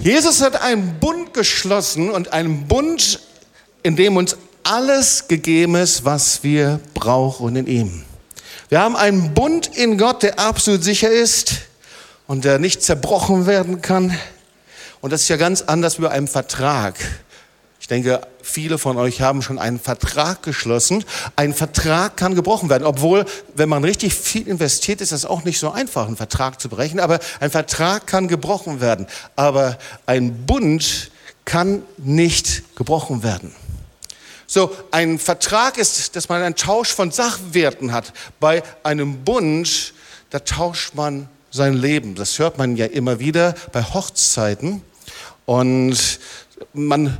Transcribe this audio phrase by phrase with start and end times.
[0.00, 3.20] Jesus hat einen Bund geschlossen und einen Bund,
[3.82, 8.04] in dem uns alles gegeben ist, was wir brauchen in ihm.
[8.68, 11.52] Wir haben einen Bund in Gott, der absolut sicher ist
[12.26, 14.16] und der nicht zerbrochen werden kann.
[15.00, 16.96] Und das ist ja ganz anders wie bei einem Vertrag.
[17.78, 21.04] Ich denke, viele von euch haben schon einen Vertrag geschlossen.
[21.36, 25.58] Ein Vertrag kann gebrochen werden, obwohl, wenn man richtig viel investiert, ist das auch nicht
[25.58, 27.00] so einfach, einen Vertrag zu brechen.
[27.00, 29.06] Aber ein Vertrag kann gebrochen werden.
[29.36, 31.10] Aber ein Bund
[31.44, 33.54] kann nicht gebrochen werden.
[34.48, 38.12] So, ein Vertrag ist, dass man einen Tausch von Sachwerten hat.
[38.38, 39.92] Bei einem Bund,
[40.30, 42.14] da tauscht man sein Leben.
[42.14, 44.82] Das hört man ja immer wieder bei Hochzeiten.
[45.46, 46.20] Und
[46.72, 47.18] man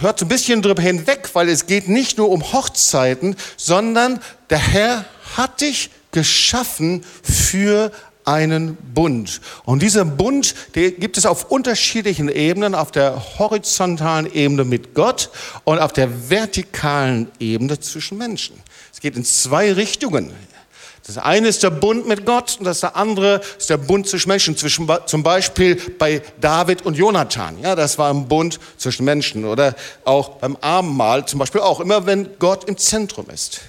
[0.00, 4.58] hört so ein bisschen drüber hinweg, weil es geht nicht nur um Hochzeiten, sondern der
[4.58, 5.04] Herr
[5.36, 7.92] hat dich geschaffen für
[8.24, 9.40] einen Bund.
[9.64, 15.30] Und dieser Bund, der gibt es auf unterschiedlichen Ebenen, auf der horizontalen Ebene mit Gott
[15.64, 18.56] und auf der vertikalen Ebene zwischen Menschen.
[18.92, 20.32] Es geht in zwei Richtungen.
[21.06, 24.56] Das eine ist der Bund mit Gott und das andere ist der Bund zwischen Menschen,
[24.56, 27.60] zwischen, zum Beispiel bei David und Jonathan.
[27.60, 32.06] Ja, das war ein Bund zwischen Menschen oder auch beim Abendmahl zum Beispiel auch, immer
[32.06, 33.60] wenn Gott im Zentrum ist.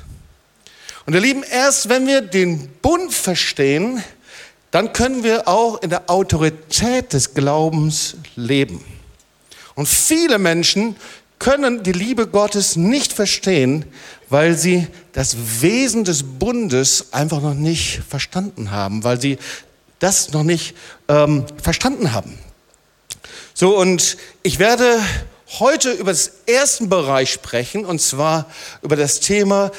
[1.06, 4.04] Und ihr Lieben, erst wenn wir den Bund verstehen,
[4.72, 8.84] dann können wir auch in der Autorität des Glaubens leben.
[9.76, 10.96] Und viele Menschen
[11.40, 13.86] können die Liebe Gottes nicht verstehen,
[14.30, 19.38] weil sie das Wesen des Bundes einfach noch nicht verstanden haben, weil sie
[20.00, 20.76] das noch nicht
[21.08, 22.38] ähm, verstanden haben.
[23.54, 25.00] So, und ich werde
[25.60, 28.46] heute über den ersten Bereich sprechen, und zwar
[28.82, 29.72] über das Thema,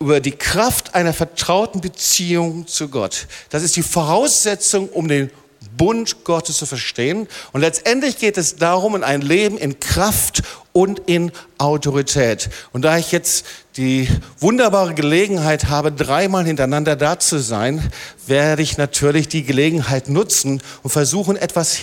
[0.00, 3.26] über die Kraft einer vertrauten Beziehung zu Gott.
[3.50, 5.30] Das ist die Voraussetzung, um den
[5.76, 7.28] Bund Gottes zu verstehen.
[7.52, 12.50] Und letztendlich geht es darum, in ein Leben in Kraft und in Autorität.
[12.72, 17.90] Und da ich jetzt die wunderbare Gelegenheit habe, dreimal hintereinander da zu sein,
[18.26, 21.74] werde ich natürlich die Gelegenheit nutzen und versuchen, etwas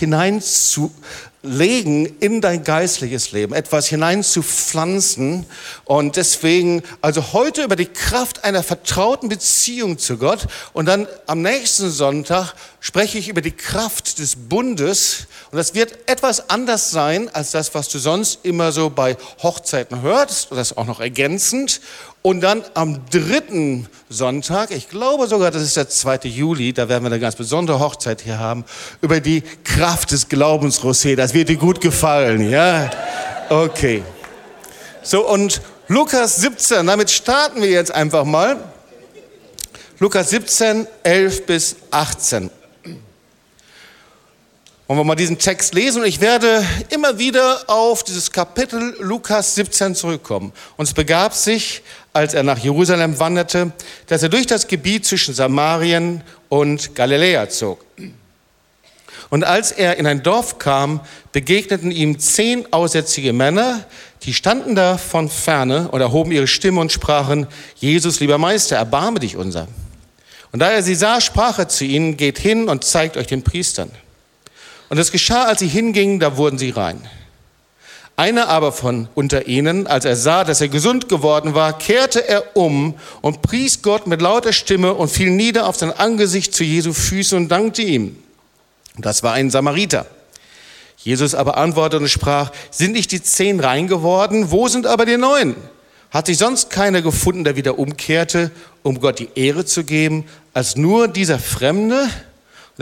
[1.42, 5.46] hineinzulegen in dein geistliches Leben, etwas hineinzupflanzen.
[5.84, 11.42] Und deswegen, also heute über die Kraft einer vertrauten Beziehung zu Gott und dann am
[11.42, 15.26] nächsten Sonntag spreche ich über die Kraft des Bundes.
[15.50, 20.02] Und das wird etwas anders sein als das, was du sonst immer so bei Hochzeiten
[20.02, 21.80] hörst, das auch noch ergänzend.
[22.22, 26.20] Und dann am dritten Sonntag, ich glaube sogar, das ist der 2.
[26.28, 28.64] Juli, da werden wir eine ganz besondere Hochzeit hier haben,
[29.00, 31.16] über die Kraft des Glaubens, Rosé.
[31.16, 32.90] Das wird dir gut gefallen, ja?
[33.48, 34.04] Okay.
[35.02, 38.56] So, und Lukas 17, damit starten wir jetzt einfach mal.
[39.98, 42.50] Lukas 17, 11 bis 18.
[44.92, 49.54] Wollen wir mal diesen Text lesen und ich werde immer wieder auf dieses Kapitel Lukas
[49.54, 50.52] 17 zurückkommen.
[50.76, 51.80] Und es begab sich,
[52.12, 53.72] als er nach Jerusalem wanderte,
[54.08, 56.20] dass er durch das Gebiet zwischen Samarien
[56.50, 57.82] und Galiläa zog.
[59.30, 61.00] Und als er in ein Dorf kam,
[61.32, 63.86] begegneten ihm zehn aussätzige Männer,
[64.24, 69.20] die standen da von ferne und erhoben ihre Stimme und sprachen, Jesus, lieber Meister, erbarme
[69.20, 69.68] dich unser.
[70.52, 73.42] Und da er sie sah, sprach er zu ihnen, geht hin und zeigt euch den
[73.42, 73.90] Priestern.
[74.92, 77.00] Und es geschah, als sie hingingen, da wurden sie rein.
[78.14, 82.58] Einer aber von unter ihnen, als er sah, dass er gesund geworden war, kehrte er
[82.58, 82.92] um
[83.22, 87.38] und pries Gott mit lauter Stimme und fiel nieder auf sein Angesicht zu Jesu Füßen
[87.38, 88.18] und dankte ihm.
[88.98, 90.04] Das war ein Samariter.
[90.98, 94.50] Jesus aber antwortete und sprach, sind nicht die zehn rein geworden?
[94.50, 95.56] Wo sind aber die neun?
[96.10, 98.50] Hat sich sonst keiner gefunden, der wieder umkehrte,
[98.82, 102.10] um Gott die Ehre zu geben, als nur dieser Fremde?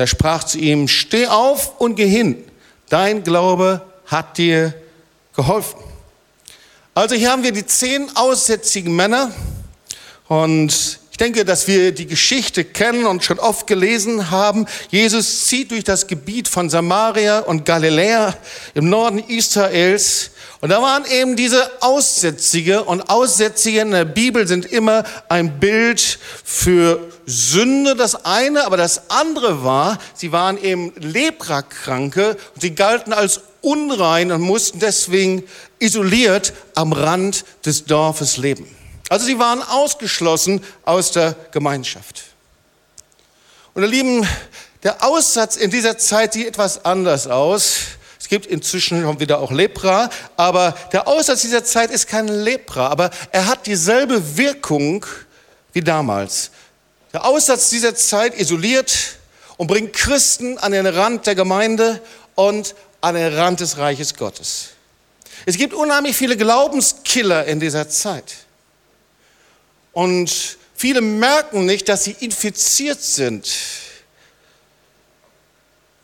[0.00, 2.42] Und er sprach zu ihm, steh auf und geh hin.
[2.88, 4.72] Dein Glaube hat dir
[5.36, 5.78] geholfen.
[6.94, 9.30] Also hier haben wir die zehn aussätzigen Männer
[10.26, 10.72] und
[11.10, 14.64] ich denke, dass wir die Geschichte kennen und schon oft gelesen haben.
[14.90, 18.34] Jesus zieht durch das Gebiet von Samaria und Galiläa
[18.72, 20.30] im Norden Israels
[20.60, 26.18] und da waren eben diese Aussätzige und Aussätzige in der Bibel sind immer ein Bild
[26.44, 33.12] für Sünde, das eine, aber das andere war, sie waren eben Leprakranke und sie galten
[33.12, 35.44] als unrein und mussten deswegen
[35.78, 38.66] isoliert am Rand des Dorfes leben.
[39.08, 42.24] Also sie waren ausgeschlossen aus der Gemeinschaft.
[43.74, 44.26] Und ihr Lieben,
[44.82, 47.98] der Aussatz in dieser Zeit sieht etwas anders aus
[48.30, 53.10] gibt inzwischen schon wieder auch Lepra, aber der Aussatz dieser Zeit ist kein Lepra, aber
[53.32, 55.04] er hat dieselbe Wirkung
[55.72, 56.52] wie damals.
[57.12, 59.18] Der Aussatz dieser Zeit isoliert
[59.56, 62.00] und bringt Christen an den Rand der Gemeinde
[62.34, 64.70] und an den Rand des Reiches Gottes.
[65.46, 68.36] Es gibt unheimlich viele Glaubenskiller in dieser Zeit.
[69.92, 73.48] Und viele merken nicht, dass sie infiziert sind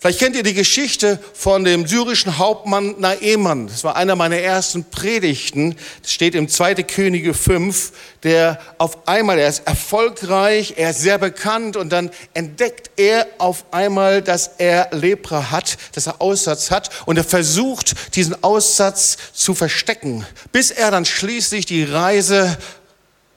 [0.07, 3.67] Vielleicht kennt ihr die Geschichte von dem syrischen Hauptmann Naeman.
[3.67, 5.75] Das war einer meiner ersten Predigten.
[6.01, 6.75] Das steht im 2.
[6.85, 7.91] Könige 5,
[8.23, 13.65] der auf einmal, er ist erfolgreich, er ist sehr bekannt und dann entdeckt er auf
[13.73, 19.57] einmal, dass er Lepra hat, dass er Aussatz hat und er versucht, diesen Aussatz zu
[19.57, 22.57] verstecken, bis er dann schließlich die Reise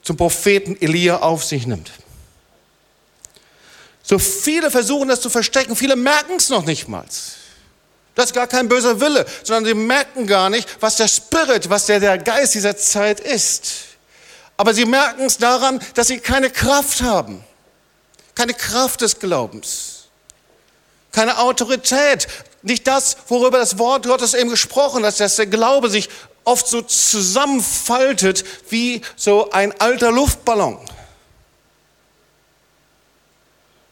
[0.03, 1.89] zum Propheten Elia auf sich nimmt.
[4.09, 7.05] So viele versuchen das zu verstecken, viele merken es noch nicht mal.
[8.15, 11.85] Das ist gar kein böser Wille, sondern sie merken gar nicht, was der Spirit, was
[11.85, 13.71] der, der Geist dieser Zeit ist.
[14.57, 17.43] Aber sie merken es daran, dass sie keine Kraft haben.
[18.33, 20.05] Keine Kraft des Glaubens.
[21.11, 22.27] Keine Autorität.
[22.63, 26.09] Nicht das, worüber das Wort Gottes eben gesprochen hat, dass der Glaube sich
[26.45, 30.79] oft so zusammenfaltet wie so ein alter Luftballon.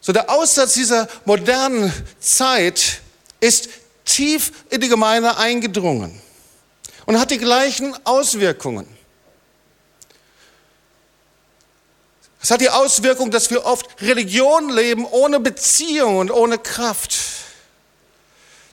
[0.07, 3.01] So der Aussatz dieser modernen Zeit
[3.41, 3.67] ist
[4.05, 6.21] tief in die Gemeinde eingedrungen
[7.05, 8.87] und hat die gleichen Auswirkungen.
[12.41, 17.17] Es hat die Auswirkung, dass wir oft Religion leben ohne Beziehung und ohne Kraft.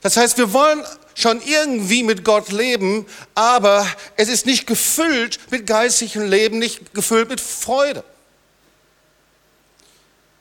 [0.02, 0.84] Das heißt, wir wollen
[1.16, 3.84] schon irgendwie mit Gott leben, aber
[4.16, 8.04] es ist nicht gefüllt mit geistigem Leben, nicht gefüllt mit Freude.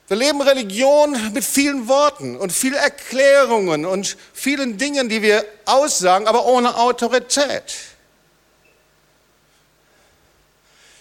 [0.08, 6.28] Wir leben Religion mit vielen Worten und vielen Erklärungen und vielen Dingen, die wir aussagen,
[6.28, 7.64] aber ohne Autorität.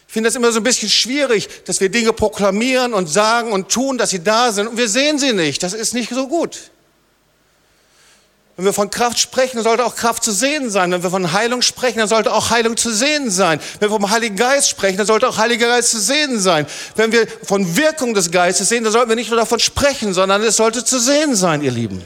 [0.07, 3.71] Ich finde das immer so ein bisschen schwierig, dass wir Dinge proklamieren und sagen und
[3.71, 5.63] tun, dass sie da sind und wir sehen sie nicht.
[5.63, 6.72] Das ist nicht so gut.
[8.57, 10.93] Wenn wir von Kraft sprechen, dann sollte auch Kraft zu sehen sein.
[10.93, 13.59] Wenn wir von Heilung sprechen, dann sollte auch Heilung zu sehen sein.
[13.81, 16.67] Wenn wir vom Heiligen Geist sprechen, dann sollte auch Heiliger Geist zu sehen sein.
[16.95, 20.43] Wenn wir von Wirkung des Geistes sehen, dann sollten wir nicht nur davon sprechen, sondern
[20.43, 22.03] es sollte zu sehen sein, ihr Lieben.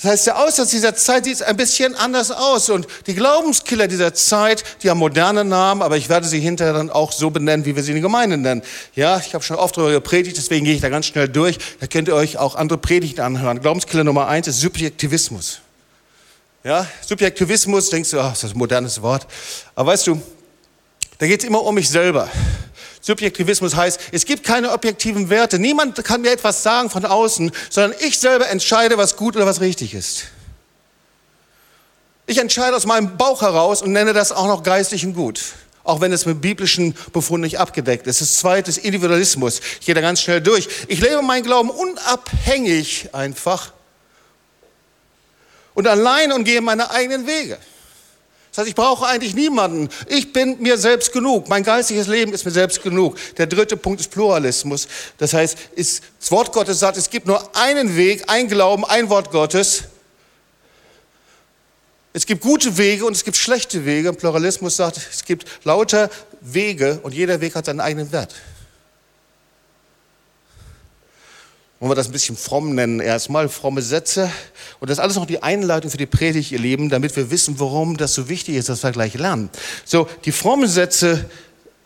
[0.00, 2.70] Das heißt, der Aussatz dieser Zeit sieht ein bisschen anders aus.
[2.70, 6.88] Und die Glaubenskiller dieser Zeit, die haben moderne Namen, aber ich werde sie hinterher dann
[6.88, 8.62] auch so benennen, wie wir sie in der Gemeinde nennen.
[8.94, 11.58] Ja, ich habe schon oft darüber gepredigt, deswegen gehe ich da ganz schnell durch.
[11.80, 13.60] Da könnt ihr euch auch andere Predigten anhören.
[13.60, 15.62] Glaubenskiller Nummer eins ist Subjektivismus.
[16.62, 19.26] Ja, Subjektivismus, denkst du, ach, das ist ein modernes Wort.
[19.74, 20.22] Aber weißt du,
[21.18, 22.28] da geht es immer um mich selber.
[23.08, 25.58] Subjektivismus heißt, es gibt keine objektiven Werte.
[25.58, 29.62] Niemand kann mir etwas sagen von außen, sondern ich selber entscheide, was gut oder was
[29.62, 30.24] richtig ist.
[32.26, 35.40] Ich entscheide aus meinem Bauch heraus und nenne das auch noch geistig und gut.
[35.84, 38.20] Auch wenn es mit biblischen Befunden nicht abgedeckt ist.
[38.20, 39.62] Das zweite ist Individualismus.
[39.80, 40.68] Ich gehe da ganz schnell durch.
[40.88, 43.72] Ich lebe meinen Glauben unabhängig einfach
[45.72, 47.56] und allein und gehe meine eigenen Wege.
[48.58, 49.88] Das heißt, ich brauche eigentlich niemanden.
[50.08, 51.48] Ich bin mir selbst genug.
[51.48, 53.16] Mein geistiges Leben ist mir selbst genug.
[53.36, 54.88] Der dritte Punkt ist Pluralismus.
[55.16, 59.10] Das heißt, ist, das Wort Gottes sagt, es gibt nur einen Weg, ein Glauben, ein
[59.10, 59.84] Wort Gottes.
[62.12, 64.12] Es gibt gute Wege und es gibt schlechte Wege.
[64.12, 66.10] Pluralismus sagt, es gibt lauter
[66.40, 68.34] Wege und jeder Weg hat seinen eigenen Wert.
[71.80, 74.30] Wollen wir das ein bisschen fromm nennen erstmal, fromme Sätze.
[74.80, 77.60] Und das ist alles noch die Einleitung für die Predigt, ihr Lieben, damit wir wissen,
[77.60, 79.48] warum das so wichtig ist, dass wir gleich lernen.
[79.84, 81.24] So, die frommen Sätze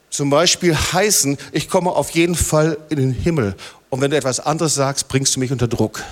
[0.09, 3.55] zum Beispiel heißen, ich komme auf jeden Fall in den Himmel.
[3.91, 6.03] Und wenn du etwas anderes sagst, bringst du mich unter Druck.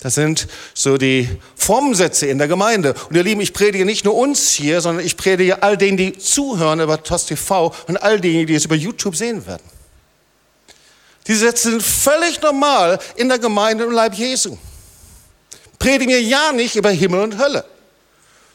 [0.00, 2.94] Das sind so die frommen Sätze in der Gemeinde.
[3.08, 6.16] Und ihr Lieben, ich predige nicht nur uns hier, sondern ich predige all denen, die
[6.18, 9.62] zuhören über TOS TV und all denen, die es über YouTube sehen werden.
[11.26, 14.58] Diese Sätze sind völlig normal in der Gemeinde im Leib Jesu.
[15.78, 17.64] Predige mir ja nicht über Himmel und Hölle.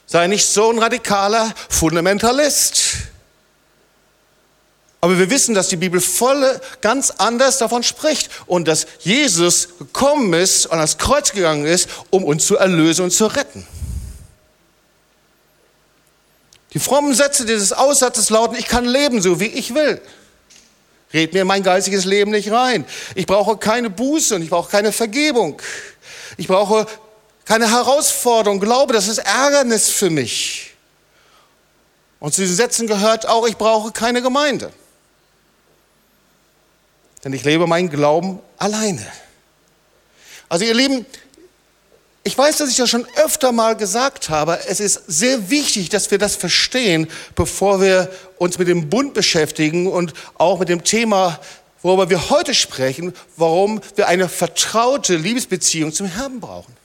[0.06, 2.82] Sei nicht so ein radikaler Fundamentalist.
[5.02, 10.34] Aber wir wissen, dass die Bibel voll ganz anders davon spricht und dass Jesus gekommen
[10.34, 13.66] ist und ans Kreuz gegangen ist, um uns zu erlösen und zu retten.
[16.74, 20.02] Die frommen Sätze dieses Aussatzes lauten, ich kann leben so, wie ich will.
[21.14, 22.86] Red mir mein geistiges Leben nicht rein.
[23.16, 25.60] Ich brauche keine Buße und ich brauche keine Vergebung.
[26.38, 26.86] Ich brauche
[27.46, 28.60] keine Herausforderung.
[28.60, 30.74] Glaube, das ist Ärgernis für mich.
[32.20, 34.72] Und zu diesen Sätzen gehört auch, ich brauche keine Gemeinde.
[37.24, 39.06] Denn ich lebe meinen Glauben alleine.
[40.48, 41.06] Also ihr Lieben,
[42.30, 44.60] ich weiß, dass ich das schon öfter mal gesagt habe.
[44.68, 48.08] Es ist sehr wichtig, dass wir das verstehen, bevor wir
[48.38, 51.40] uns mit dem Bund beschäftigen und auch mit dem Thema
[51.82, 56.79] worüber wir heute sprechen, warum wir eine vertraute Liebesbeziehung zum Herrn brauchen.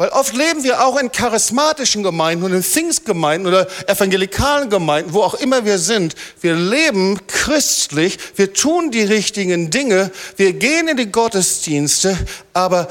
[0.00, 5.20] Weil oft leben wir auch in charismatischen Gemeinden und in Pfingstgemeinden oder evangelikalen Gemeinden, wo
[5.20, 6.14] auch immer wir sind.
[6.40, 12.16] Wir leben christlich, wir tun die richtigen Dinge, wir gehen in die Gottesdienste,
[12.54, 12.88] aber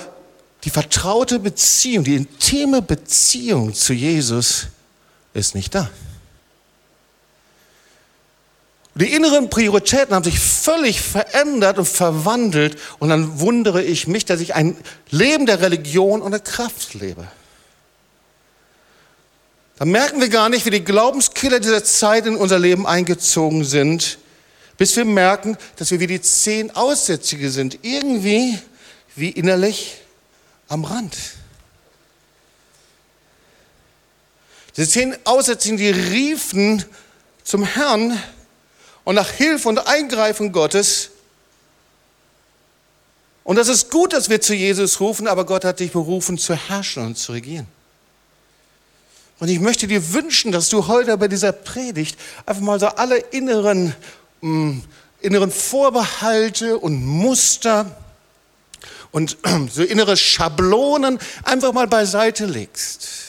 [0.64, 4.68] die vertraute Beziehung, die intime Beziehung zu Jesus
[5.34, 5.90] ist nicht da.
[9.00, 12.78] Die inneren Prioritäten haben sich völlig verändert und verwandelt.
[13.00, 14.76] Und dann wundere ich mich, dass ich ein
[15.10, 17.26] Leben der Religion und der Kraft lebe.
[19.78, 24.18] Da merken wir gar nicht, wie die Glaubenskiller dieser Zeit in unser Leben eingezogen sind,
[24.78, 27.80] bis wir merken, dass wir wie die zehn Aussätzige sind.
[27.84, 28.60] Irgendwie
[29.16, 30.02] wie innerlich
[30.68, 31.16] am Rand.
[34.76, 36.84] Die zehn Aussätzigen, die riefen
[37.46, 38.22] zum Herrn,
[39.10, 41.10] und nach Hilfe und Eingreifen Gottes.
[43.44, 46.54] Und das ist gut, dass wir zu Jesus rufen, aber Gott hat dich berufen, zu
[46.54, 47.66] herrschen und zu regieren.
[49.40, 53.18] Und ich möchte dir wünschen, dass du heute bei dieser Predigt einfach mal so alle
[53.18, 53.96] inneren,
[54.42, 54.84] mh, mm,
[55.22, 57.98] inneren Vorbehalte und Muster
[59.10, 59.38] und
[59.74, 63.29] so innere Schablonen einfach mal beiseite legst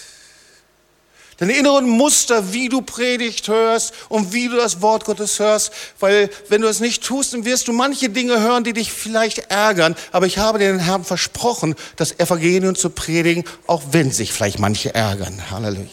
[1.40, 6.30] deine inneren Muster, wie du Predigt hörst und wie du das Wort Gottes hörst, weil
[6.48, 9.96] wenn du es nicht tust, dann wirst du manche Dinge hören, die dich vielleicht ärgern,
[10.12, 14.94] aber ich habe den Herrn versprochen, das Evangelium zu predigen, auch wenn sich vielleicht manche
[14.94, 15.50] ärgern.
[15.50, 15.88] Halleluja.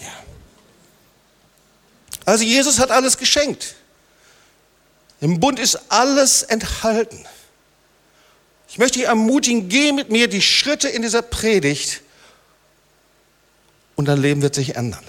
[2.25, 3.75] Also Jesus hat alles geschenkt.
[5.21, 7.25] Im Bund ist alles enthalten.
[8.67, 12.01] Ich möchte dich ermutigen, geh mit mir die Schritte in dieser Predigt
[13.95, 15.05] und dein Leben wird sich ändern.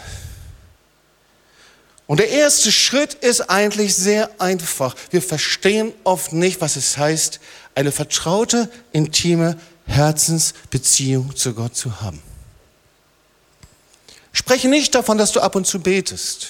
[2.08, 4.96] Und der erste Schritt ist eigentlich sehr einfach.
[5.10, 7.38] Wir verstehen oft nicht, was es heißt,
[7.74, 12.22] eine vertraute, intime Herzensbeziehung zu Gott zu haben.
[14.32, 16.48] Ich spreche nicht davon, dass du ab und zu betest.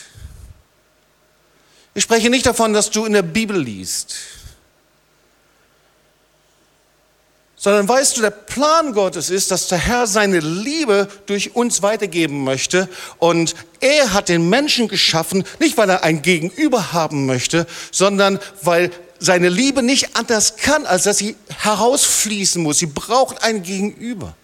[1.93, 4.15] Ich spreche nicht davon, dass du in der Bibel liest.
[7.59, 12.45] Sondern weißt du, der Plan Gottes ist, dass der Herr seine Liebe durch uns weitergeben
[12.45, 12.89] möchte.
[13.19, 18.93] Und er hat den Menschen geschaffen, nicht weil er ein Gegenüber haben möchte, sondern weil
[19.19, 22.79] seine Liebe nicht anders kann, als dass sie herausfließen muss.
[22.79, 24.37] Sie braucht ein Gegenüber.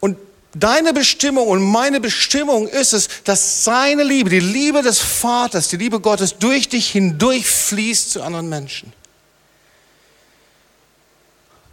[0.00, 0.18] Und
[0.52, 5.78] deine Bestimmung und meine Bestimmung ist es, dass seine Liebe, die Liebe des Vaters, die
[5.78, 8.92] Liebe Gottes durch dich hindurch fließt zu anderen Menschen.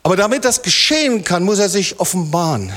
[0.03, 2.73] Aber damit das geschehen kann, muss er sich offenbaren.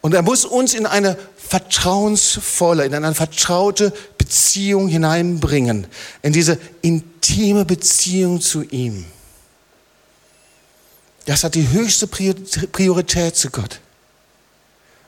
[0.00, 5.86] Und er muss uns in eine vertrauensvolle, in eine vertraute Beziehung hineinbringen,
[6.22, 9.04] in diese intime Beziehung zu ihm.
[11.26, 13.80] Das hat die höchste Priorität zu Gott.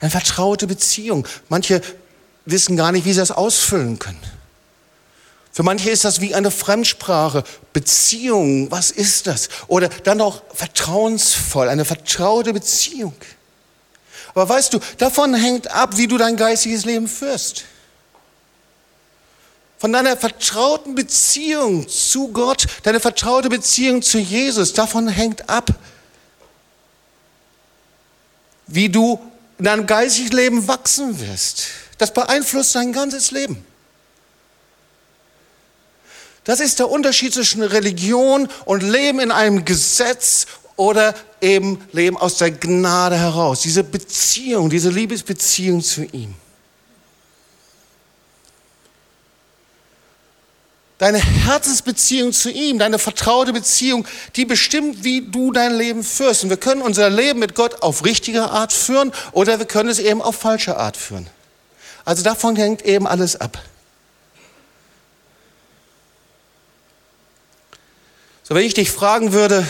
[0.01, 1.27] Eine vertraute Beziehung.
[1.49, 1.81] Manche
[2.45, 4.21] wissen gar nicht, wie sie das ausfüllen können.
[5.53, 7.45] Für manche ist das wie eine Fremdsprache.
[7.75, 9.51] Beziehung, was ist das?
[9.69, 13.15] Oder dann auch vertrauensvoll, eine vertraute Beziehung.
[14.35, 17.65] Aber weißt du, davon hängt ab, wie du dein geistiges Leben führst.
[19.79, 25.71] Von deiner vertrauten Beziehung zu Gott, deine vertraute Beziehung zu Jesus, davon hängt ab,
[28.69, 29.21] wie du
[29.59, 31.67] in deinem geistigen Leben wachsen wirst.
[31.99, 33.67] Das beeinflusst dein ganzes Leben.
[36.45, 40.47] Das ist der Unterschied zwischen Religion und Leben in einem Gesetz
[40.77, 43.61] oder eben Leben aus der Gnade heraus.
[43.61, 46.35] Diese Beziehung, diese Liebesbeziehung zu ihm.
[50.99, 54.07] Deine Herzensbeziehung zu ihm, deine vertraute Beziehung,
[54.37, 56.45] die bestimmt, wie du dein Leben führst.
[56.45, 59.99] Und wir können unser Leben mit Gott auf richtige Art führen oder wir können es
[59.99, 61.29] eben auf falsche Art führen.
[62.05, 63.59] Also davon hängt eben alles ab.
[68.53, 69.67] So, wenn ich dich fragen würde,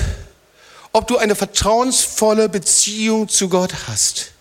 [0.91, 4.33] ob du eine vertrauensvolle Beziehung zu Gott hast,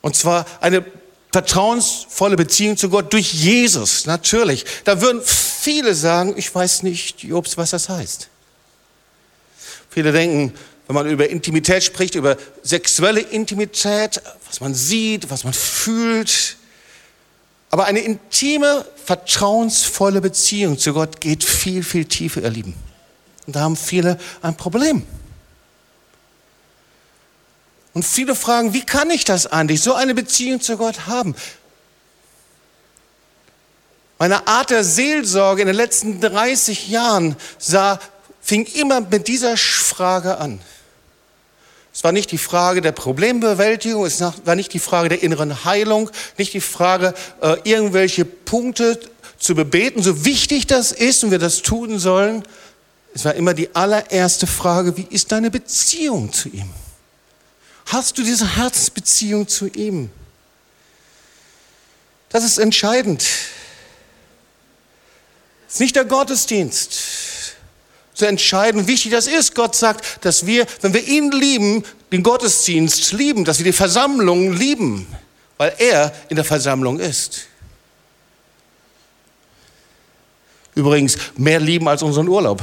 [0.00, 0.84] und zwar eine
[1.30, 7.56] vertrauensvolle Beziehung zu Gott durch Jesus, natürlich, da würden viele sagen, ich weiß nicht, Jobs,
[7.56, 8.28] was das heißt.
[9.88, 10.52] Viele denken,
[10.88, 16.56] wenn man über Intimität spricht, über sexuelle Intimität, was man sieht, was man fühlt.
[17.70, 22.74] Aber eine intime, vertrauensvolle Beziehung zu Gott geht viel, viel tiefer, ihr Lieben.
[23.48, 25.06] Und da haben viele ein Problem.
[27.94, 31.34] Und viele fragen, wie kann ich das eigentlich, so eine Beziehung zu Gott haben?
[34.18, 37.98] Meine Art der Seelsorge in den letzten 30 Jahren sah,
[38.42, 40.60] fing immer mit dieser Frage an.
[41.94, 46.10] Es war nicht die Frage der Problembewältigung, es war nicht die Frage der inneren Heilung,
[46.36, 49.00] nicht die Frage, äh, irgendwelche Punkte
[49.38, 52.44] zu bebeten, so wichtig das ist und wir das tun sollen.
[53.18, 56.70] Es war immer die allererste Frage, wie ist deine Beziehung zu ihm?
[57.86, 60.08] Hast du diese Herzensbeziehung zu ihm?
[62.28, 63.22] Das ist entscheidend.
[65.66, 67.56] Es ist nicht der Gottesdienst
[68.14, 69.56] zu entscheiden, wie wichtig das ist.
[69.56, 71.82] Gott sagt, dass wir, wenn wir ihn lieben,
[72.12, 75.08] den Gottesdienst lieben, dass wir die Versammlung lieben,
[75.56, 77.48] weil er in der Versammlung ist.
[80.76, 82.62] Übrigens, mehr lieben als unseren Urlaub.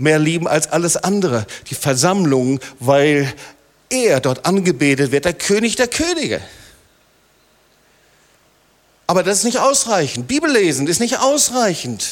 [0.00, 1.46] Mehr lieben als alles andere.
[1.68, 3.30] Die Versammlung, weil
[3.90, 6.40] er dort angebetet wird, der König der Könige.
[9.06, 10.26] Aber das ist nicht ausreichend.
[10.26, 12.08] Bibellesen ist nicht ausreichend.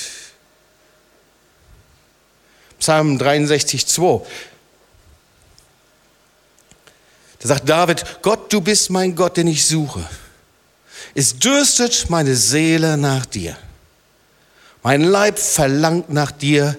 [2.78, 4.20] Psalm 63, 2.
[7.38, 10.06] Da sagt David, Gott, du bist mein Gott, den ich suche.
[11.14, 13.56] Es dürstet meine Seele nach dir.
[14.82, 16.76] Mein Leib verlangt nach dir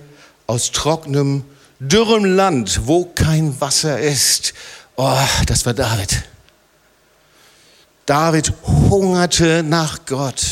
[0.50, 1.46] aus trockenem,
[1.79, 4.56] dürrem Land, wo kein Wasser ist.
[4.96, 5.15] Oh,
[5.46, 6.24] das war David.
[8.08, 10.44] David hungerte nach Gott.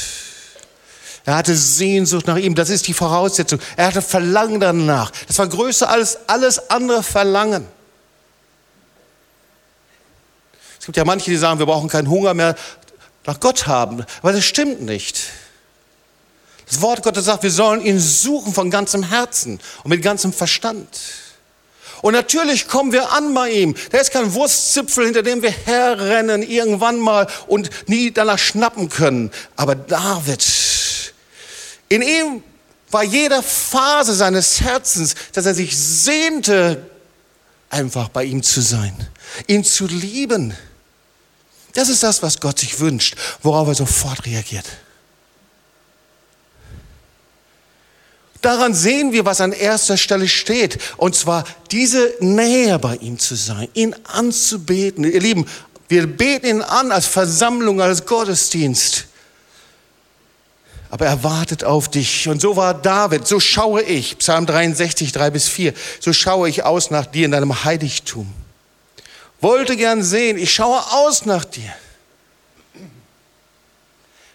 [1.25, 2.53] Er hatte Sehnsucht nach ihm.
[2.53, 3.59] Das ist die Voraussetzung.
[3.75, 5.11] Er hatte Verlangen danach.
[5.27, 7.65] Das war größer als alles andere Verlangen.
[10.79, 12.55] Es gibt ja manche, die sagen, wir brauchen keinen Hunger mehr
[13.25, 14.05] nach Gott haben.
[14.21, 15.23] Aber das stimmt nicht.
[16.69, 20.87] Das Wort Gottes sagt, wir sollen ihn suchen von ganzem Herzen und mit ganzem Verstand.
[22.01, 23.75] Und natürlich kommen wir an bei ihm.
[23.91, 29.31] Der ist kein Wurstzipfel, hinter dem wir herrennen irgendwann mal und nie danach schnappen können.
[29.55, 30.45] Aber David,
[31.89, 32.43] in ihm
[32.91, 36.85] war jede Phase seines Herzens, dass er sich sehnte,
[37.69, 38.95] einfach bei ihm zu sein,
[39.47, 40.55] ihn zu lieben.
[41.73, 44.65] Das ist das, was Gott sich wünscht, worauf er sofort reagiert.
[48.41, 50.77] Daran sehen wir, was an erster Stelle steht.
[50.97, 55.03] Und zwar diese Nähe bei ihm zu sein, ihn anzubeten.
[55.03, 55.45] Ihr Lieben,
[55.87, 59.05] wir beten ihn an als Versammlung, als Gottesdienst.
[60.89, 62.27] Aber er wartet auf dich.
[62.27, 66.63] Und so war David, so schaue ich, Psalm 63, 3 bis 4, so schaue ich
[66.63, 68.31] aus nach dir in deinem Heiligtum.
[69.41, 71.73] Wollte gern sehen, ich schaue aus nach dir.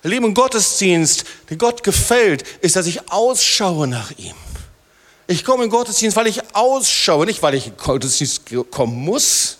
[0.02, 4.34] Der lieben Gottesdienst, der Gott gefällt, ist, dass ich ausschaue nach ihm.
[5.28, 9.58] Ich komme in Gottesdienst, weil ich ausschaue, nicht weil ich in Gottesdienst kommen muss.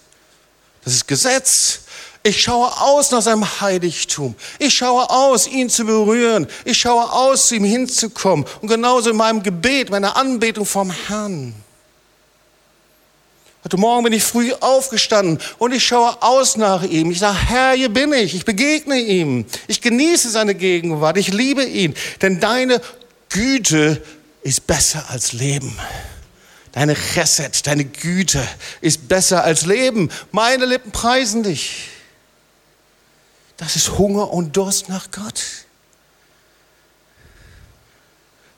[0.85, 1.81] Das ist Gesetz.
[2.25, 4.35] Ich schaue aus nach seinem Heiligtum.
[4.59, 6.47] Ich schaue aus, ihn zu berühren.
[6.65, 8.47] Ich schaue aus, zu ihm hinzukommen.
[8.61, 11.55] Und genauso in meinem Gebet, meiner Anbetung vom Herrn.
[13.65, 17.13] Heute Morgen bin ich früh aufgestanden und ich schaue aus nach ihm.
[17.13, 18.35] Ich sage, Herr, hier bin ich.
[18.35, 19.47] Ich begegne ihm.
[19.69, 21.17] Ich genieße seine Gegenwart.
[21.17, 21.95] Ich liebe ihn.
[22.21, 22.81] Denn deine
[23.29, 24.03] Güte
[24.43, 25.79] ist besser als Leben.
[26.73, 28.43] Deine Chesed, deine Güte
[28.81, 30.11] ist besser als Leben.
[30.33, 31.89] Meine Lippen preisen dich.
[33.59, 35.41] Das ist Hunger und Durst nach Gott.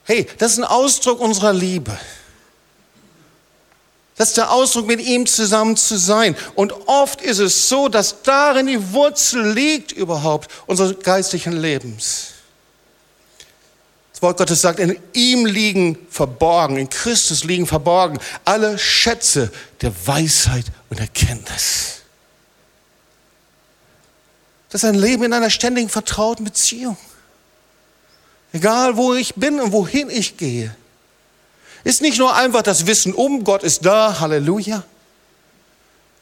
[0.05, 1.95] Hey, das ist ein Ausdruck unserer Liebe.
[4.17, 6.37] Das ist der Ausdruck, mit ihm zusammen zu sein.
[6.55, 12.29] Und oft ist es so, dass darin die Wurzel liegt überhaupt unseres geistlichen Lebens.
[14.13, 19.51] Das Wort Gottes sagt, in ihm liegen verborgen, in Christus liegen verborgen alle Schätze
[19.81, 22.03] der Weisheit und Erkenntnis.
[24.71, 26.97] Das ist ein Leben in einer ständigen vertrauten Beziehung.
[28.53, 30.75] Egal wo ich bin und wohin ich gehe.
[31.85, 34.83] Ist nicht nur einfach das Wissen um, Gott ist da, Halleluja.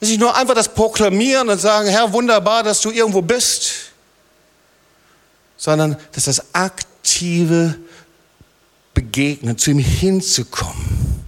[0.01, 3.93] Ist nicht nur einfach das Proklamieren und sagen, Herr, wunderbar, dass du irgendwo bist,
[5.57, 7.79] sondern dass das aktive
[8.95, 11.23] Begegnen, zu ihm hinzukommen.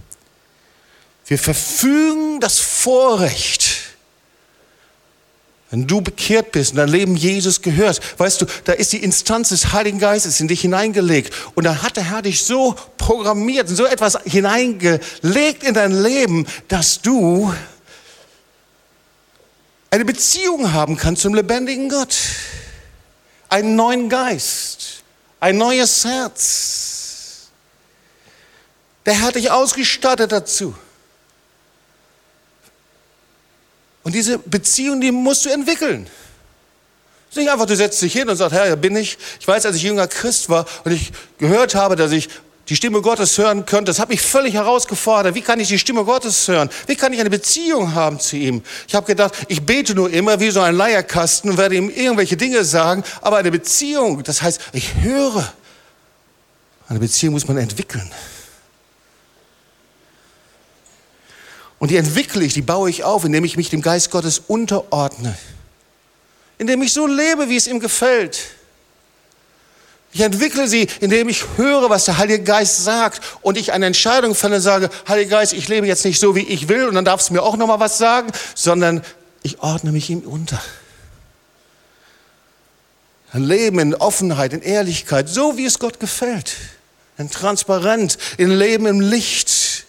[1.25, 3.64] Wir verfügen das Vorrecht,
[5.75, 9.49] wenn du bekehrt bist und dein Leben Jesus gehört, weißt du, da ist die Instanz
[9.49, 11.33] des Heiligen Geistes in dich hineingelegt.
[11.53, 16.47] Und dann hat der Herr dich so programmiert und so etwas hineingelegt in dein Leben,
[16.69, 17.53] dass du
[19.89, 22.15] eine Beziehung haben kannst zum lebendigen Gott.
[23.49, 25.03] Einen neuen Geist,
[25.41, 27.49] ein neues Herz.
[29.05, 30.73] Der Herr hat dich ausgestattet dazu.
[34.05, 36.07] Und diese Beziehung, die musst du entwickeln.
[37.35, 39.17] Nicht einfach, du setzt dich hin und sagst, Herr, hier bin ich.
[39.41, 42.29] Ich weiß, als ich jünger Christ war und ich gehört habe, dass ich
[42.69, 45.35] die Stimme Gottes hören könnte, das hat mich völlig herausgefordert.
[45.35, 46.69] Wie kann ich die Stimme Gottes hören?
[46.87, 48.63] Wie kann ich eine Beziehung haben zu ihm?
[48.87, 52.37] Ich habe gedacht, ich bete nur immer wie so ein Leierkasten und werde ihm irgendwelche
[52.37, 55.51] Dinge sagen, aber eine Beziehung, das heißt, ich höre.
[56.87, 58.09] Eine Beziehung muss man entwickeln.
[61.85, 65.37] Und die entwickle ich, die baue ich auf, indem ich mich dem Geist Gottes unterordne
[66.57, 68.39] indem ich so lebe, wie es ihm gefällt.
[70.13, 74.33] Ich entwickle sie, indem ich höre, was der Heilige Geist sagt und ich eine Entscheidung
[74.33, 77.03] fälle und sage, Heiliger Geist, ich lebe jetzt nicht so, wie ich will und dann
[77.03, 79.03] darfst du mir auch noch mal was sagen, sondern
[79.43, 80.61] ich ordne mich ihm unter.
[83.33, 86.55] Ein Leben in Offenheit, in Ehrlichkeit, so wie es Gott gefällt.
[87.17, 89.84] In Transparenz, in Leben im Licht.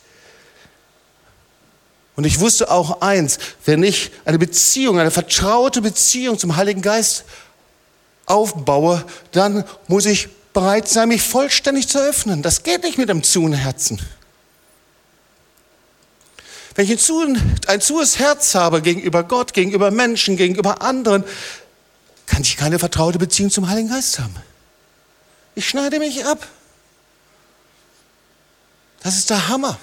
[2.17, 7.25] Und ich wusste auch eins, wenn ich eine Beziehung, eine vertraute Beziehung zum Heiligen Geist
[8.25, 12.43] aufbaue, dann muss ich bereit sein, mich vollständig zu öffnen.
[12.43, 14.01] Das geht nicht mit einem zuen Herzen.
[16.75, 21.25] Wenn ich ein, zu, ein zues Herz habe gegenüber Gott, gegenüber Menschen, gegenüber anderen,
[22.27, 24.35] kann ich keine vertraute Beziehung zum Heiligen Geist haben.
[25.55, 26.47] Ich schneide mich ab.
[29.03, 29.79] Das ist der Hammer.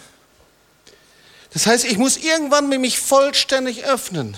[1.54, 4.36] Das heißt, ich muss irgendwann mich vollständig öffnen,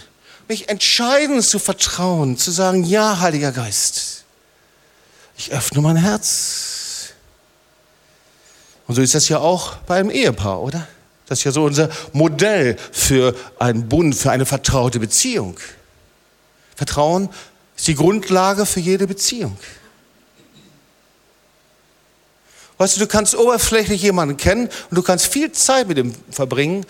[0.48, 4.26] mich entscheiden zu vertrauen, zu sagen, ja, Heiliger Geist,
[5.38, 7.14] ich öffne mein Herz.
[8.88, 10.88] Und so ist das ja auch beim Ehepaar, oder?
[11.26, 15.60] Das ist ja so unser Modell für einen Bund, für eine vertraute Beziehung.
[16.76, 17.30] Vertrauen
[17.76, 19.58] ist die Grundlage für jede Beziehung.
[22.78, 26.86] Weißt du, du kannst oberflächlich jemanden kennen und du kannst viel Zeit mit ihm verbringen,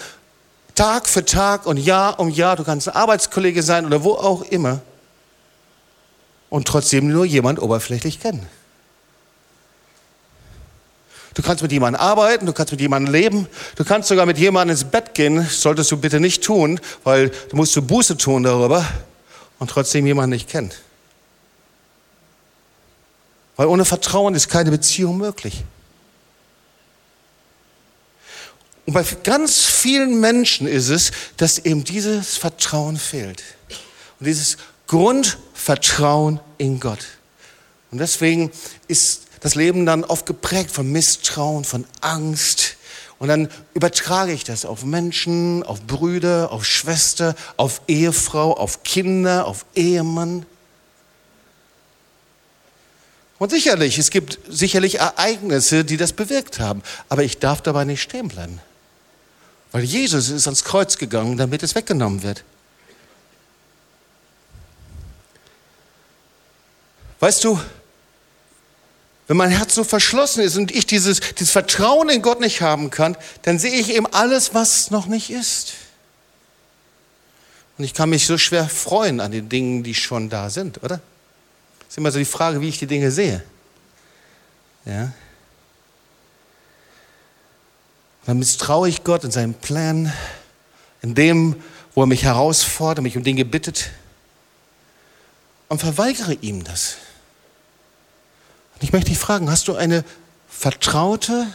[0.73, 2.57] Tag für Tag und Jahr um Jahr.
[2.57, 4.81] Du kannst ein Arbeitskollege sein oder wo auch immer
[6.49, 8.45] und trotzdem nur jemand oberflächlich kennen.
[11.33, 14.73] Du kannst mit jemandem arbeiten, du kannst mit jemandem leben, du kannst sogar mit jemandem
[14.73, 18.85] ins Bett gehen, solltest du bitte nicht tun, weil du musst du Buße tun darüber
[19.59, 20.71] und trotzdem jemanden nicht kennen.
[23.55, 25.63] Weil ohne Vertrauen ist keine Beziehung möglich.
[28.85, 33.43] Und bei ganz vielen Menschen ist es, dass eben dieses Vertrauen fehlt.
[34.19, 37.05] Und dieses Grundvertrauen in Gott.
[37.91, 38.51] Und deswegen
[38.87, 42.77] ist das Leben dann oft geprägt von Misstrauen, von Angst.
[43.17, 49.47] Und dann übertrage ich das auf Menschen, auf Brüder, auf Schwester, auf Ehefrau, auf Kinder,
[49.47, 50.45] auf Ehemann.
[53.37, 56.81] Und sicherlich, es gibt sicherlich Ereignisse, die das bewirkt haben.
[57.09, 58.61] Aber ich darf dabei nicht stehen bleiben.
[59.71, 62.43] Weil Jesus ist ans Kreuz gegangen, damit es weggenommen wird.
[67.19, 67.59] Weißt du,
[69.27, 72.89] wenn mein Herz so verschlossen ist und ich dieses, dieses Vertrauen in Gott nicht haben
[72.89, 75.73] kann, dann sehe ich eben alles, was noch nicht ist.
[77.77, 81.01] Und ich kann mich so schwer freuen an den Dingen, die schon da sind, oder?
[81.95, 83.41] Ist immer so die Frage, wie ich die Dinge sehe.
[84.83, 85.13] Ja?
[88.25, 90.11] dann misstraue ich Gott in seinen Plan,
[91.01, 91.55] in dem,
[91.93, 93.91] wo er mich herausfordert, mich um Dinge bittet
[95.69, 96.97] und verweigere ihm das.
[98.73, 100.03] Und ich möchte dich fragen, hast du eine
[100.49, 101.47] vertraute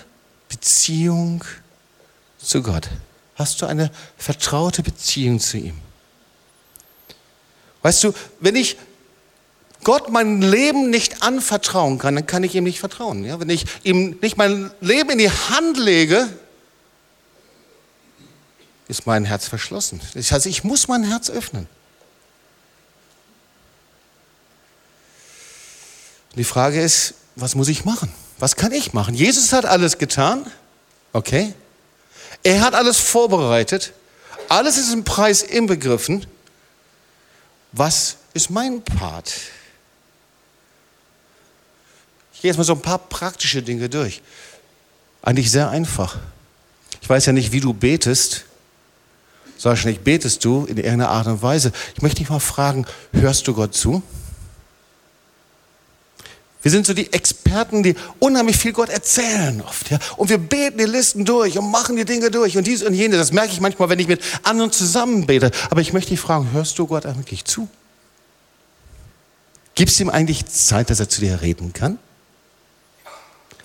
[0.49, 1.45] Beziehung
[2.39, 2.89] zu Gott?
[3.35, 5.79] Hast du eine vertraute Beziehung zu ihm?
[7.83, 8.79] Weißt du, wenn ich
[9.83, 13.25] Gott mein Leben nicht anvertrauen kann, dann kann ich ihm nicht vertrauen.
[13.25, 13.41] Ja?
[13.41, 16.29] Wenn ich ihm nicht mein Leben in die Hand lege,
[18.89, 20.01] ist mein Herz verschlossen.
[20.15, 21.67] Das heißt, ich muss mein Herz öffnen.
[26.37, 28.13] Die Frage ist, was muss ich machen?
[28.39, 29.15] Was kann ich machen?
[29.15, 30.47] Jesus hat alles getan.
[31.13, 31.55] Okay.
[32.43, 33.93] Er hat alles vorbereitet.
[34.49, 36.27] Alles ist im Preis inbegriffen.
[37.73, 39.33] Was ist mein Part?
[42.41, 44.23] Ich gehe jetzt mal so ein paar praktische Dinge durch.
[45.21, 46.17] Eigentlich sehr einfach.
[47.03, 48.47] Ich weiß ja nicht, wie du betest
[49.65, 51.73] wahrscheinlich betest du in irgendeiner Art und Weise.
[51.95, 54.03] Ich möchte dich mal fragen, hörst du Gott zu?
[56.63, 59.91] Wir sind so die Experten, die unheimlich viel Gott erzählen oft.
[59.91, 59.99] Ja?
[60.19, 63.19] Und wir beten die Listen durch und machen die Dinge durch und dies und jenes.
[63.19, 65.51] Das merke ich manchmal, wenn ich mit anderen zusammen bete.
[65.71, 67.69] Aber ich möchte dich fragen, hörst du Gott eigentlich zu?
[69.75, 71.99] Gibst du ihm eigentlich Zeit, dass er zu dir reden kann?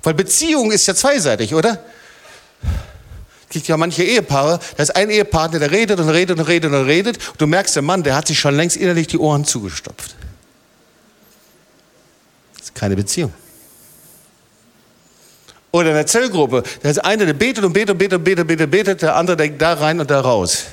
[0.06, 1.84] Weil Beziehung ist ja zweiseitig, oder?
[3.56, 6.86] gibt ja manche Ehepaare, da ist ein Ehepartner, der redet und redet und redet und
[6.86, 7.30] redet.
[7.30, 10.16] Und du merkst, der Mann, der hat sich schon längst innerlich die Ohren zugestopft.
[12.74, 13.34] keine Beziehung.
[15.72, 18.48] Oder in der Zellgruppe, da ist einer, der betet und betet und betet und betet,
[18.48, 20.66] betet, betet, der andere denkt da rein und da raus.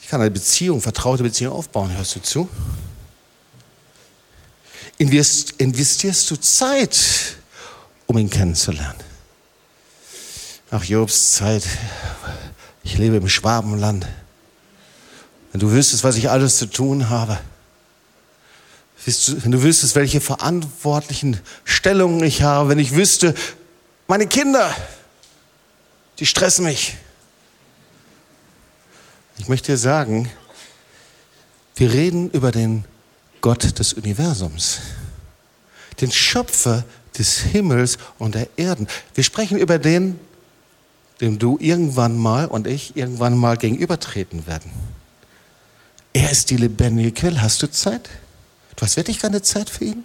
[0.00, 2.48] Ich kann eine Beziehung, vertraute Beziehung aufbauen, hörst du zu?
[4.98, 6.98] Investierst du Zeit,
[8.06, 8.98] um ihn kennenzulernen?
[10.70, 11.62] Nach Jobs Zeit,
[12.82, 14.06] ich lebe im Schwabenland.
[15.52, 17.38] Wenn du wüsstest, was ich alles zu tun habe,
[19.06, 23.34] wenn du wüsstest, welche verantwortlichen Stellungen ich habe, wenn ich wüsste,
[24.08, 24.74] meine Kinder,
[26.18, 26.96] die stressen mich.
[29.38, 30.30] Ich möchte dir sagen,
[31.76, 32.84] wir reden über den
[33.40, 34.78] Gott des Universums,
[36.00, 36.84] den Schöpfer
[37.18, 38.86] des Himmels und der Erden.
[39.14, 40.18] Wir sprechen über den,
[41.20, 44.70] dem du irgendwann mal und ich irgendwann mal gegenübertreten werden.
[46.12, 47.42] Er ist die lebendige Quelle.
[47.42, 48.08] Hast du Zeit?
[48.76, 50.04] Du hast wirklich keine Zeit für ihn?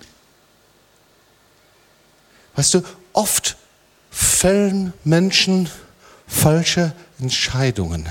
[2.55, 2.81] Weißt du,
[3.13, 3.57] oft
[4.09, 5.69] fällen Menschen
[6.27, 8.09] falsche Entscheidungen.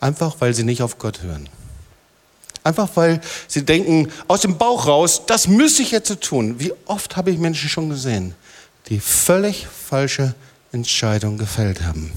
[0.00, 1.48] Einfach weil sie nicht auf Gott hören.
[2.68, 6.60] Einfach weil sie denken, aus dem Bauch raus, das müsse ich jetzt so tun.
[6.60, 8.34] Wie oft habe ich Menschen schon gesehen,
[8.90, 10.34] die völlig falsche
[10.70, 12.12] Entscheidungen gefällt haben.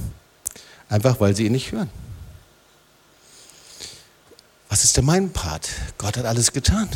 [0.89, 1.89] Einfach weil sie ihn nicht hören.
[4.67, 5.69] Was ist denn mein Part?
[5.97, 6.89] Gott hat alles getan.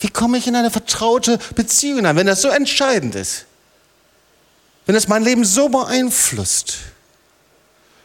[0.00, 3.46] Wie komme ich in eine vertraute Beziehung an, wenn das so entscheidend ist?
[4.84, 6.80] Wenn es mein Leben so beeinflusst?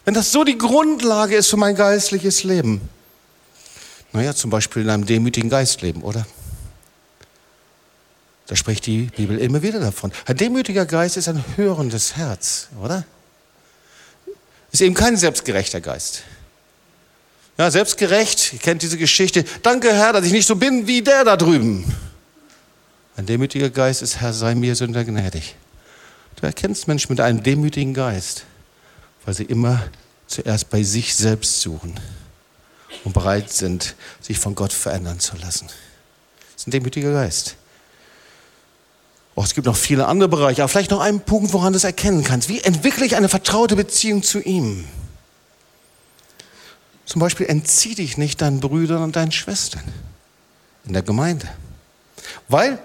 [0.06, 2.88] Wenn das so die Grundlage ist für mein geistliches Leben?
[4.14, 6.26] Naja, zum Beispiel in einem demütigen Geistleben, oder?
[8.46, 10.12] Da spricht die Bibel immer wieder davon.
[10.26, 13.06] Ein demütiger Geist ist ein hörendes Herz, oder?
[14.72, 16.24] Ist eben kein selbstgerechter Geist.
[17.58, 19.46] Ja, selbstgerecht, ihr kennt diese Geschichte.
[19.64, 21.84] Danke, Herr, dass ich nicht so bin wie der da drüben.
[23.16, 25.56] Ein demütiger Geist ist, Herr, sei mir Sünder gnädig.
[26.36, 28.46] Du erkennst Menschen mit einem demütigen Geist,
[29.26, 29.84] weil sie immer
[30.28, 32.00] zuerst bei sich selbst suchen
[33.04, 35.68] und bereit sind, sich von Gott verändern zu lassen.
[35.68, 37.56] Das ist ein demütiger Geist.
[39.36, 41.84] Oh, es gibt noch viele andere Bereiche, aber vielleicht noch einen Punkt, woran du es
[41.84, 42.50] erkennen kannst.
[42.50, 44.88] Wie entwickle ich eine vertraute Beziehung zu ihm?
[47.06, 49.84] Zum Beispiel entzieh dich nicht deinen Brüdern und deinen Schwestern
[50.86, 51.50] in der Gemeinde,
[52.48, 52.80] weil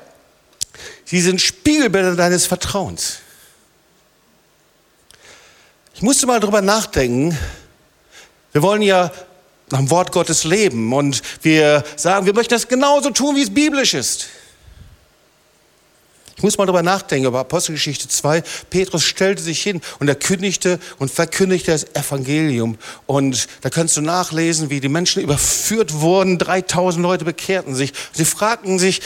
[1.04, 3.18] sie sind Spiegelbilder deines Vertrauens.
[5.94, 7.36] Ich musste mal darüber nachdenken.
[8.52, 9.12] Wir wollen ja
[9.70, 13.52] nach dem Wort Gottes leben und wir sagen, wir möchten das genauso tun, wie es
[13.52, 14.28] biblisch ist.
[16.38, 18.44] Ich muss mal darüber nachdenken, über Apostelgeschichte 2.
[18.70, 22.78] Petrus stellte sich hin und er kündigte und verkündigte das Evangelium.
[23.06, 26.38] Und da kannst du nachlesen, wie die Menschen überführt wurden.
[26.38, 27.92] 3000 Leute bekehrten sich.
[28.12, 29.02] Sie fragten sich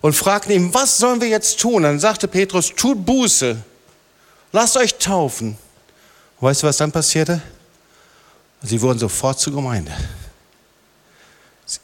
[0.00, 1.82] und fragten ihm, was sollen wir jetzt tun?
[1.82, 3.58] Dann sagte Petrus, tut Buße.
[4.52, 5.58] Lasst euch taufen.
[6.40, 7.42] Weißt du, was dann passierte?
[8.62, 9.92] Sie wurden sofort zur Gemeinde.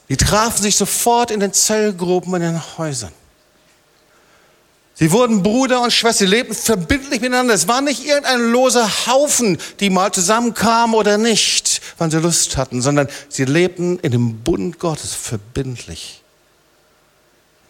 [0.08, 3.12] Sie trafen sich sofort in den Zellgruppen, in den Häusern.
[4.94, 7.54] Sie wurden Bruder und Schwester, sie lebten verbindlich miteinander.
[7.54, 12.82] Es war nicht irgendein loser Haufen, die mal zusammenkamen oder nicht, wann sie Lust hatten,
[12.82, 16.22] sondern sie lebten in dem Bund Gottes verbindlich.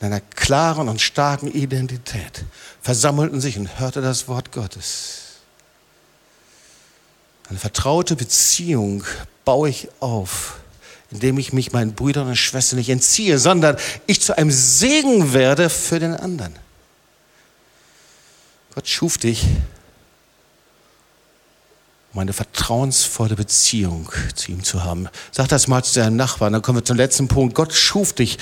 [0.00, 2.44] In einer klaren und starken Identität.
[2.80, 5.27] Versammelten sich und hörte das Wort Gottes.
[7.48, 9.04] Eine vertraute Beziehung
[9.44, 10.60] baue ich auf,
[11.10, 15.70] indem ich mich meinen Brüdern und Schwestern nicht entziehe, sondern ich zu einem Segen werde
[15.70, 16.54] für den anderen.
[18.74, 19.46] Gott schuf dich,
[22.12, 25.08] um eine vertrauensvolle Beziehung zu ihm zu haben.
[25.32, 27.54] Sag das mal zu deinem Nachbarn, dann kommen wir zum letzten Punkt.
[27.54, 28.38] Gott schuf dich,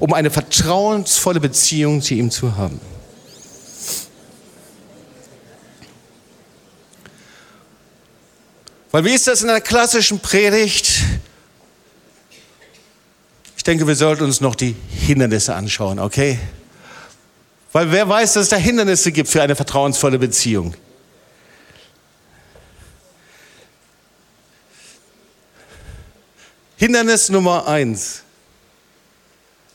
[0.00, 2.80] um eine vertrauensvolle Beziehung zu ihm zu haben.
[8.96, 11.02] Weil wie ist das in einer klassischen Predigt?
[13.54, 16.38] Ich denke, wir sollten uns noch die Hindernisse anschauen, okay?
[17.72, 20.74] Weil wer weiß, dass es da Hindernisse gibt für eine vertrauensvolle Beziehung?
[26.78, 28.22] Hindernis Nummer eins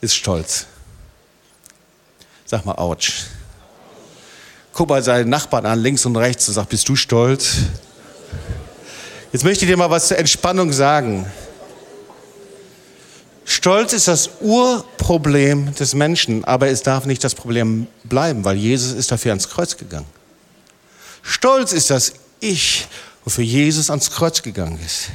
[0.02, 0.66] ist Stolz.
[2.46, 3.26] Sag mal, ouch.
[4.74, 7.58] Guck mal seinen Nachbarn an, links und rechts, und sag, bist du stolz?
[9.32, 11.26] Jetzt möchte ich dir mal was zur Entspannung sagen.
[13.46, 18.92] Stolz ist das Urproblem des Menschen, aber es darf nicht das Problem bleiben, weil Jesus
[18.92, 20.08] ist dafür ans Kreuz gegangen.
[21.22, 22.88] Stolz ist das Ich,
[23.24, 25.10] wofür Jesus ans Kreuz gegangen ist.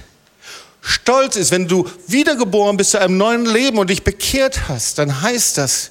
[0.80, 5.20] Stolz ist, wenn du wiedergeboren bist zu einem neuen Leben und dich bekehrt hast, dann
[5.20, 5.90] heißt das,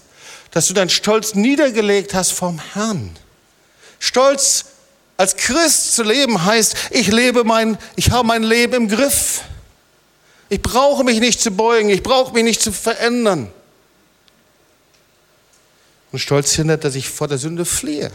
[0.51, 3.11] dass du deinen Stolz niedergelegt hast vom Herrn.
[3.99, 4.65] Stolz
[5.17, 9.41] als Christ zu leben heißt, ich lebe mein, ich habe mein Leben im Griff.
[10.49, 13.51] Ich brauche mich nicht zu beugen, ich brauche mich nicht zu verändern.
[16.12, 18.12] Und Stolz hindert, dass ich vor der Sünde fliehe.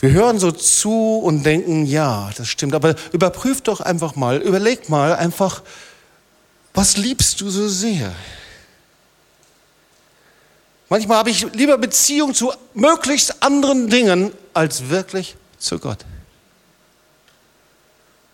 [0.00, 4.88] Wir hören so zu und denken, ja, das stimmt, aber überprüf doch einfach mal, überleg
[4.88, 5.62] mal einfach,
[6.72, 8.14] was liebst du so sehr?
[10.88, 16.04] Manchmal habe ich lieber Beziehung zu möglichst anderen Dingen als wirklich zu Gott.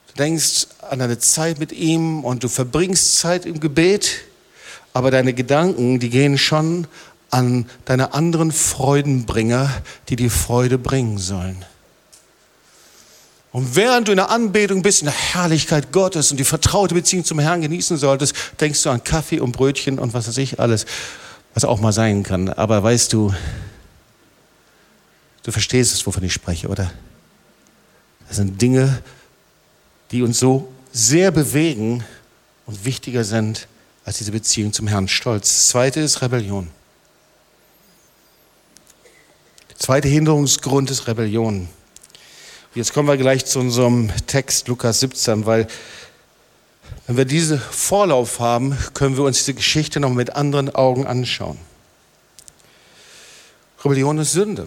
[0.09, 4.21] Du denkst an deine Zeit mit ihm und du verbringst Zeit im Gebet,
[4.93, 6.87] aber deine Gedanken, die gehen schon
[7.31, 9.69] an deine anderen Freudenbringer,
[10.09, 11.64] die die Freude bringen sollen.
[13.51, 17.25] Und während du in der Anbetung bist, in der Herrlichkeit Gottes und die vertraute Beziehung
[17.25, 20.87] zum Herrn genießen solltest, denkst du an Kaffee und Brötchen und was weiß ich alles,
[21.55, 22.49] was auch mal sein kann.
[22.49, 23.33] Aber weißt du,
[25.45, 26.93] du verstehst es, wovon ich spreche, oder?
[28.29, 29.03] Das sind Dinge,
[30.11, 32.05] die uns so sehr bewegen
[32.67, 33.69] und wichtiger sind
[34.05, 35.09] als diese Beziehung zum Herrn.
[35.09, 35.49] Stolz.
[35.49, 36.69] Das zweite ist Rebellion.
[39.77, 41.69] Zweiter Hinderungsgrund ist Rebellion.
[42.75, 45.67] Jetzt kommen wir gleich zu unserem Text Lukas 17, weil
[47.07, 51.59] wenn wir diesen Vorlauf haben, können wir uns diese Geschichte noch mit anderen Augen anschauen.
[53.85, 54.67] Rebellion ist Sünde.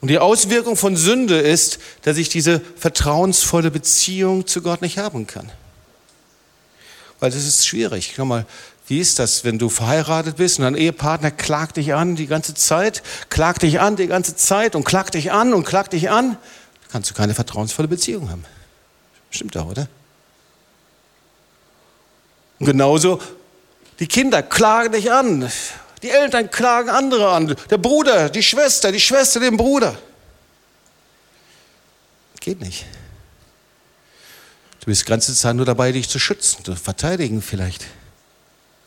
[0.00, 5.26] Und die Auswirkung von Sünde ist, dass ich diese vertrauensvolle Beziehung zu Gott nicht haben
[5.26, 5.50] kann.
[7.18, 8.14] Weil das ist schwierig.
[8.16, 8.46] Schau mal,
[8.86, 12.54] wie ist das, wenn du verheiratet bist und dein Ehepartner klagt dich an die ganze
[12.54, 16.38] Zeit, klagt dich an die ganze Zeit und klagt dich an und klagt dich an?
[16.90, 18.44] Kannst du keine vertrauensvolle Beziehung haben.
[19.30, 19.88] Stimmt doch, oder?
[22.58, 23.20] Und genauso,
[23.98, 25.50] die Kinder klagen dich an.
[26.02, 27.56] Die Eltern klagen andere an.
[27.68, 29.96] Der Bruder, die Schwester, die Schwester den Bruder.
[32.40, 32.86] Geht nicht.
[34.80, 37.86] Du bist die ganze Zeit nur dabei, dich zu schützen, zu verteidigen vielleicht.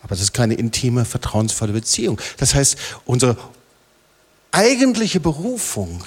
[0.02, 2.20] Aber das ist keine intime, vertrauensvolle Beziehung.
[2.38, 3.38] Das heißt, unsere
[4.52, 6.04] eigentliche Berufung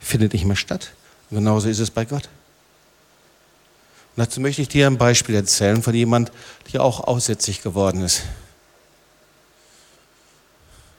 [0.00, 0.90] findet nicht mehr statt.
[1.30, 2.28] Und genauso ist es bei Gott.
[4.18, 6.32] Und dazu möchte ich dir ein Beispiel erzählen von jemand,
[6.72, 8.22] der auch aussätzig geworden ist.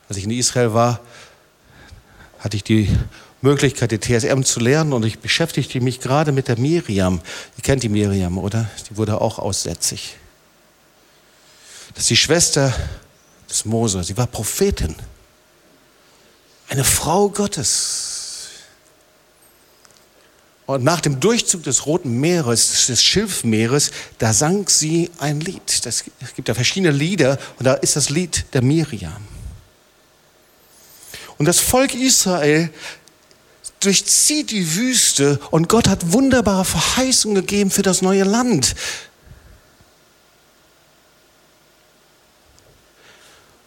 [0.08, 1.02] Als ich in Israel war,
[2.40, 2.88] hatte ich die
[3.42, 7.20] Möglichkeit, die TSM zu lernen und ich beschäftigte mich gerade mit der Miriam.
[7.58, 8.70] Ihr kennt die Miriam, oder?
[8.90, 10.16] Die wurde auch aussätzig.
[11.96, 12.74] Das ist die Schwester
[13.50, 14.02] des Mose.
[14.06, 14.96] Sie war Prophetin.
[16.70, 18.09] Eine Frau Gottes.
[20.70, 25.64] Und nach dem Durchzug des Roten Meeres, des Schilfmeeres, da sang sie ein Lied.
[25.84, 26.04] Es
[26.36, 29.28] gibt ja verschiedene Lieder und da ist das Lied der Miriam.
[31.40, 32.70] Und das Volk Israel
[33.80, 38.76] durchzieht die Wüste und Gott hat wunderbare Verheißungen gegeben für das neue Land.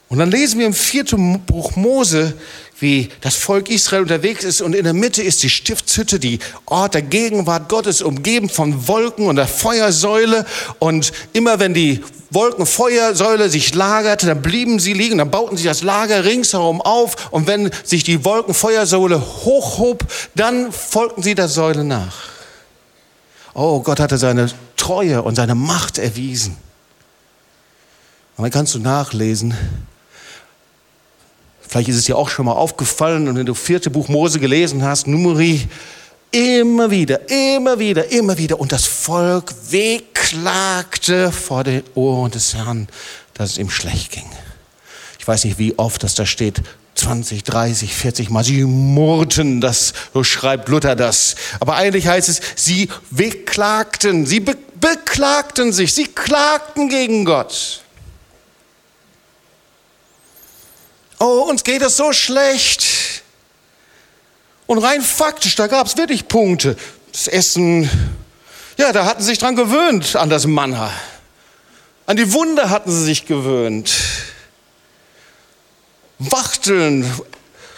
[0.08, 2.34] Und dann lesen wir im vierten Buch Mose,
[2.82, 6.94] wie das Volk Israel unterwegs ist und in der Mitte ist die Stiftshütte, die Ort
[6.94, 10.44] der Gegenwart Gottes, umgeben von Wolken und der Feuersäule.
[10.80, 15.82] Und immer wenn die Wolkenfeuersäule sich lagerte, dann blieben sie liegen, dann bauten sie das
[15.82, 17.30] Lager ringsherum auf.
[17.30, 22.16] Und wenn sich die Wolkenfeuersäule hochhob, dann folgten sie der Säule nach.
[23.54, 26.56] Oh, Gott hatte seine Treue und seine Macht erwiesen.
[28.36, 29.54] Und dann kannst du nachlesen,
[31.72, 34.84] Vielleicht ist es dir auch schon mal aufgefallen und wenn du vierte Buch Mose gelesen
[34.84, 35.66] hast, Numeri,
[36.30, 38.60] immer wieder, immer wieder, immer wieder.
[38.60, 42.88] Und das Volk wehklagte vor den Ohren des Herrn,
[43.32, 44.26] dass es ihm schlecht ging.
[45.18, 46.60] Ich weiß nicht, wie oft das da steht.
[46.94, 48.44] 20, 30, 40 Mal.
[48.44, 51.36] Sie murrten, das, so schreibt Luther das.
[51.58, 57.82] Aber eigentlich heißt es, sie wehklagten, sie be beklagten sich, sie klagten gegen Gott.
[61.22, 63.22] Oh, uns geht es so schlecht.
[64.66, 66.76] Und rein faktisch, da gab es wirklich Punkte.
[67.12, 67.88] Das Essen,
[68.76, 70.90] ja, da hatten sie sich dran gewöhnt, an das Manna.
[72.06, 73.92] An die Wunder hatten sie sich gewöhnt.
[76.18, 77.10] Wachteln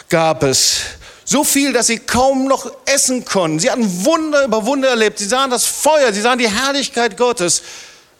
[0.09, 0.81] gab es.
[1.25, 3.59] So viel, dass sie kaum noch essen konnten.
[3.59, 5.19] Sie hatten Wunder über Wunder erlebt.
[5.19, 7.63] Sie sahen das Feuer, sie sahen die Herrlichkeit Gottes.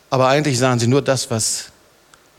[0.10, 1.66] Aber eigentlich sahen sie nur das, was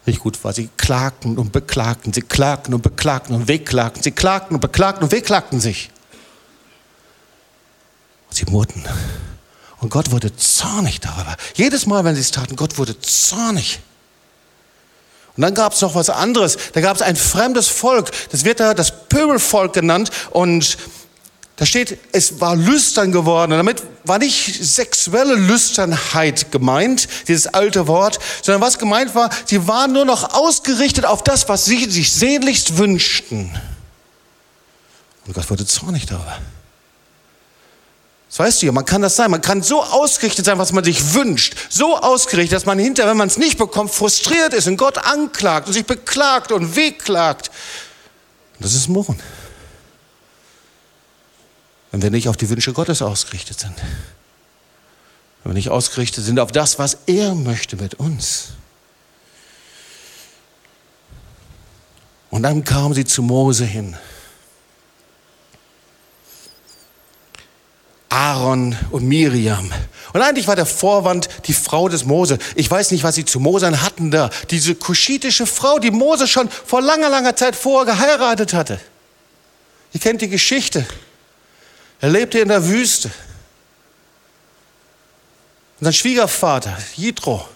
[0.06, 0.52] nicht gut war.
[0.52, 5.12] Sie klagten und beklagten, sie klagten und beklagten und wehklagten, sie klagten und beklagten und
[5.12, 5.90] wehklagten sich.
[8.28, 8.84] Und sie murrten.
[9.78, 11.36] Und Gott wurde zornig darüber.
[11.54, 13.80] Jedes Mal, wenn sie es taten, Gott wurde zornig.
[15.36, 16.56] Und dann gab es noch was anderes.
[16.72, 18.10] Da gab es ein fremdes Volk.
[18.30, 20.10] Das wird da das Pöbelvolk genannt.
[20.30, 20.78] Und
[21.56, 23.52] da steht, es war lüstern geworden.
[23.52, 29.66] Und damit war nicht sexuelle Lüsternheit gemeint, dieses alte Wort, sondern was gemeint war, sie
[29.66, 33.58] waren nur noch ausgerichtet auf das, was sie sich sehnlichst wünschten.
[35.26, 36.38] Und Gott wurde zornig darüber.
[38.28, 39.30] Das weißt du ja, man kann das sein.
[39.30, 41.54] Man kann so ausgerichtet sein, was man sich wünscht.
[41.70, 45.68] So ausgerichtet, dass man hinterher, wenn man es nicht bekommt, frustriert ist und Gott anklagt
[45.68, 47.50] und sich beklagt und wehklagt.
[48.58, 49.18] Und das ist Murren.
[51.96, 53.72] Wenn wir nicht auf die Wünsche Gottes ausgerichtet sind.
[55.42, 58.48] Wenn wir nicht ausgerichtet sind auf das, was er möchte mit uns.
[62.28, 63.96] Und dann kamen sie zu Mose hin.
[68.10, 69.72] Aaron und Miriam.
[70.12, 72.36] Und eigentlich war der Vorwand die Frau des Mose.
[72.56, 74.28] Ich weiß nicht, was sie zu Mose hatten da.
[74.50, 78.80] Diese kuschitische Frau, die Mose schon vor langer, langer Zeit vorher geheiratet hatte.
[79.94, 80.86] Ihr kennt die Geschichte.
[82.00, 83.10] Er lebte in der Wüste.
[85.78, 87.46] Und sein Schwiegervater, Jitro,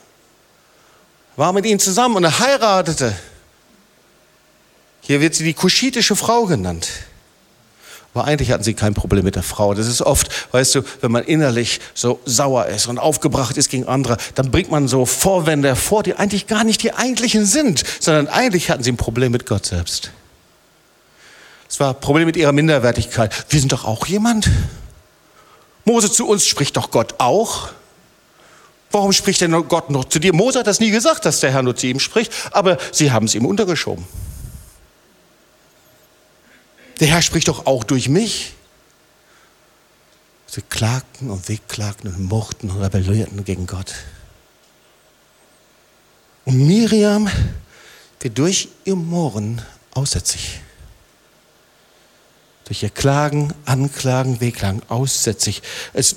[1.37, 3.17] war mit ihm zusammen und er heiratete.
[5.01, 6.89] Hier wird sie die kuschitische Frau genannt.
[8.13, 9.73] Aber eigentlich hatten sie kein Problem mit der Frau.
[9.73, 13.87] Das ist oft, weißt du, wenn man innerlich so sauer ist und aufgebracht ist gegen
[13.87, 18.27] andere, dann bringt man so Vorwände hervor, die eigentlich gar nicht die eigentlichen sind, sondern
[18.27, 20.11] eigentlich hatten sie ein Problem mit Gott selbst.
[21.71, 23.47] Es war ein Problem mit ihrer Minderwertigkeit.
[23.49, 24.51] Wir sind doch auch jemand.
[25.85, 27.71] Mose zu uns spricht doch Gott auch.
[28.91, 30.35] Warum spricht denn Gott noch zu dir?
[30.35, 33.27] Mose hat das nie gesagt, dass der Herr nur zu ihm spricht, aber sie haben
[33.27, 34.05] es ihm untergeschoben.
[36.99, 38.55] Der Herr spricht doch auch durch mich.
[40.49, 43.95] Sie klagten und wehklagten und murrten und rebellierten gegen Gott.
[46.45, 47.31] Und Miriam
[48.19, 49.63] wird durch ihr Murren
[49.93, 50.61] aussätzig.
[52.71, 55.61] Durch ihr Klagen, Anklagen, Wehklagen aussätzig.
[55.93, 56.17] Es,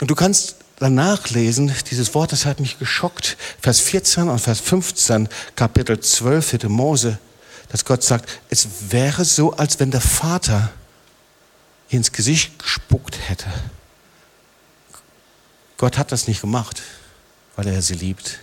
[0.00, 4.58] und du kannst danach lesen, dieses Wort, das hat mich geschockt, Vers 14 und Vers
[4.58, 6.68] 15, Kapitel 12, 4.
[6.68, 7.18] Mose
[7.72, 10.70] dass Gott sagt, es wäre so, als wenn der Vater
[11.88, 13.46] ins Gesicht gespuckt hätte.
[15.78, 16.82] Gott hat das nicht gemacht,
[17.56, 18.40] weil er sie liebt.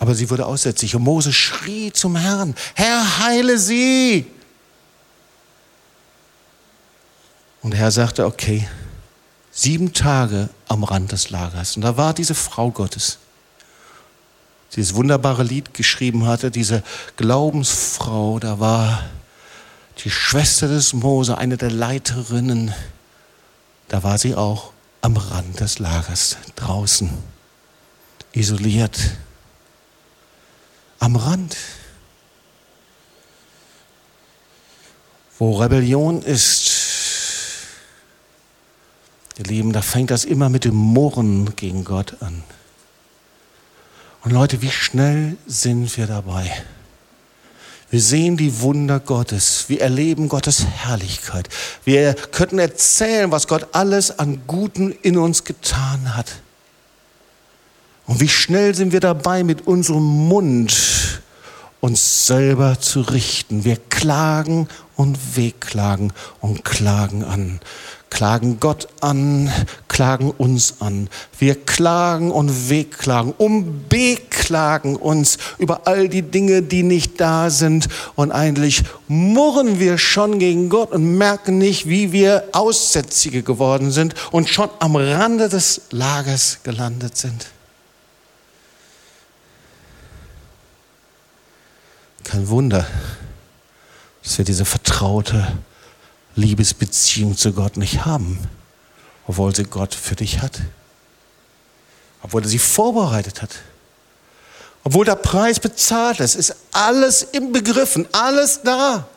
[0.00, 4.26] Aber sie wurde aussätzlich und Mose schrie zum Herrn, Herr, heile sie.
[7.64, 8.68] Und der Herr sagte, okay,
[9.50, 11.74] sieben Tage am Rand des Lagers.
[11.74, 13.18] Und da war diese Frau Gottes
[14.76, 16.82] dieses wunderbare Lied geschrieben hatte, diese
[17.16, 19.04] Glaubensfrau, da war
[20.02, 22.74] die Schwester des Mose, eine der Leiterinnen,
[23.88, 27.10] da war sie auch am Rand des Lagers, draußen,
[28.32, 28.98] isoliert,
[30.98, 31.56] am Rand.
[35.38, 36.83] Wo Rebellion ist,
[39.38, 42.42] ihr Lieben, da fängt das immer mit dem Murren gegen Gott an.
[44.22, 46.50] Und Leute, wie schnell sind wir dabei?
[47.90, 49.66] Wir sehen die Wunder Gottes.
[49.68, 51.48] Wir erleben Gottes Herrlichkeit.
[51.84, 56.40] Wir könnten erzählen, was Gott alles an Guten in uns getan hat.
[58.06, 61.22] Und wie schnell sind wir dabei, mit unserem Mund
[61.80, 63.64] uns selber zu richten.
[63.64, 67.60] Wir klagen und wehklagen und klagen an
[68.14, 69.52] klagen Gott an,
[69.88, 71.10] klagen uns an.
[71.36, 77.88] Wir klagen und wehklagen, umbeklagen uns über all die Dinge, die nicht da sind.
[78.14, 84.14] Und eigentlich murren wir schon gegen Gott und merken nicht, wie wir Aussätzige geworden sind
[84.30, 87.46] und schon am Rande des Lagers gelandet sind.
[92.22, 92.86] Kein Wunder,
[94.22, 95.48] dass wir diese vertraute
[96.36, 98.38] Liebesbeziehung zu Gott nicht haben,
[99.26, 100.60] obwohl sie Gott für dich hat,
[102.22, 103.50] obwohl er sie vorbereitet hat,
[104.82, 109.08] obwohl der Preis bezahlt ist, ist alles im Begriffen, alles da.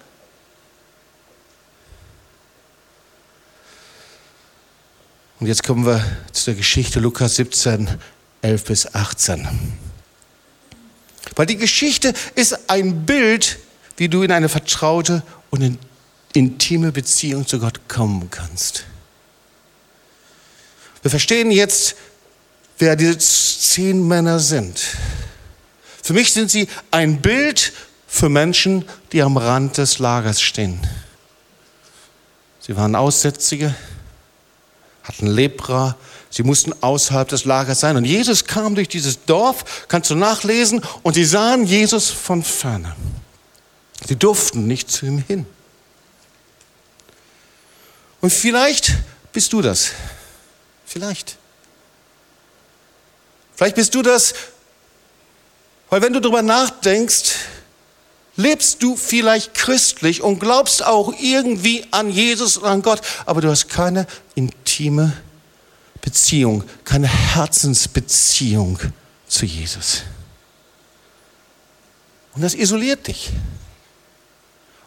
[5.39, 7.89] Und jetzt kommen wir zu der Geschichte Lukas 17,
[8.41, 9.47] 11 bis 18.
[11.35, 13.59] Weil die Geschichte ist ein Bild,
[13.97, 15.77] wie du in eine vertraute und in
[16.37, 18.85] intime Beziehung zu Gott kommen kannst.
[21.01, 21.95] Wir verstehen jetzt,
[22.77, 24.79] wer diese zehn Männer sind.
[26.03, 27.73] Für mich sind sie ein Bild
[28.07, 30.79] für Menschen, die am Rand des Lagers stehen.
[32.59, 33.75] Sie waren Aussätzige,
[35.03, 35.97] hatten Lepra,
[36.29, 37.97] sie mussten außerhalb des Lagers sein.
[37.97, 42.95] Und Jesus kam durch dieses Dorf, kannst du nachlesen, und sie sahen Jesus von ferne.
[44.07, 45.45] Sie durften nicht zu ihm hin.
[48.21, 48.93] Und vielleicht
[49.31, 49.91] bist du das.
[50.85, 51.37] Vielleicht.
[53.55, 54.33] Vielleicht bist du das,
[55.89, 57.35] weil wenn du darüber nachdenkst,
[58.35, 63.49] lebst du vielleicht christlich und glaubst auch irgendwie an Jesus und an Gott, aber du
[63.49, 64.05] hast keine
[64.35, 65.13] intime
[66.01, 68.79] Beziehung, keine Herzensbeziehung
[69.27, 70.03] zu Jesus.
[72.35, 73.31] Und das isoliert dich.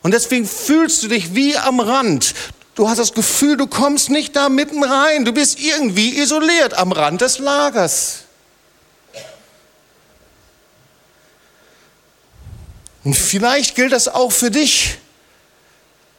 [0.03, 2.35] Und deswegen fühlst du dich wie am Rand.
[2.75, 5.25] Du hast das Gefühl, du kommst nicht da mitten rein.
[5.25, 8.21] Du bist irgendwie isoliert am Rand des Lagers.
[13.05, 14.99] Und vielleicht gilt das auch für dich,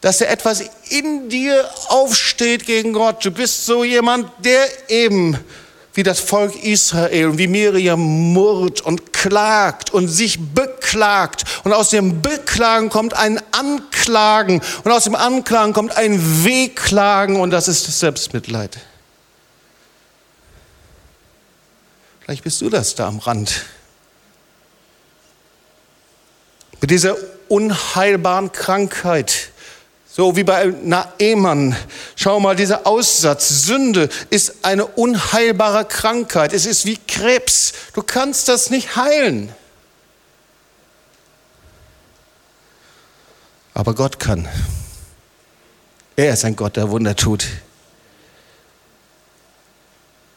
[0.02, 3.24] dass da etwas in dir aufsteht gegen Gott.
[3.24, 5.38] Du bist so jemand, der eben
[5.94, 8.00] wie das Volk Israel und wie Miriam
[8.34, 11.44] murrt und klagt und sich beklagt.
[11.64, 17.52] Und aus dem Beklagen kommt ein Anklagen und aus dem Anklagen kommt ein Wehklagen und
[17.52, 18.80] das ist Selbstmitleid.
[22.22, 23.66] Vielleicht bist du das da am Rand.
[26.80, 27.16] Mit dieser
[27.50, 29.51] unheilbaren Krankheit
[30.14, 31.76] so wie bei Naemann.
[32.18, 36.52] Schau mal, dieser Aussatz, Sünde ist eine unheilbare Krankheit.
[36.52, 37.72] Es ist wie Krebs.
[37.94, 39.54] Du kannst das nicht heilen.
[43.74, 44.50] Aber Gott kann.
[46.18, 47.48] Er ist ein Gott, der Wunder tut.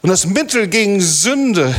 [0.03, 1.75] Und das Mittel gegen Sünde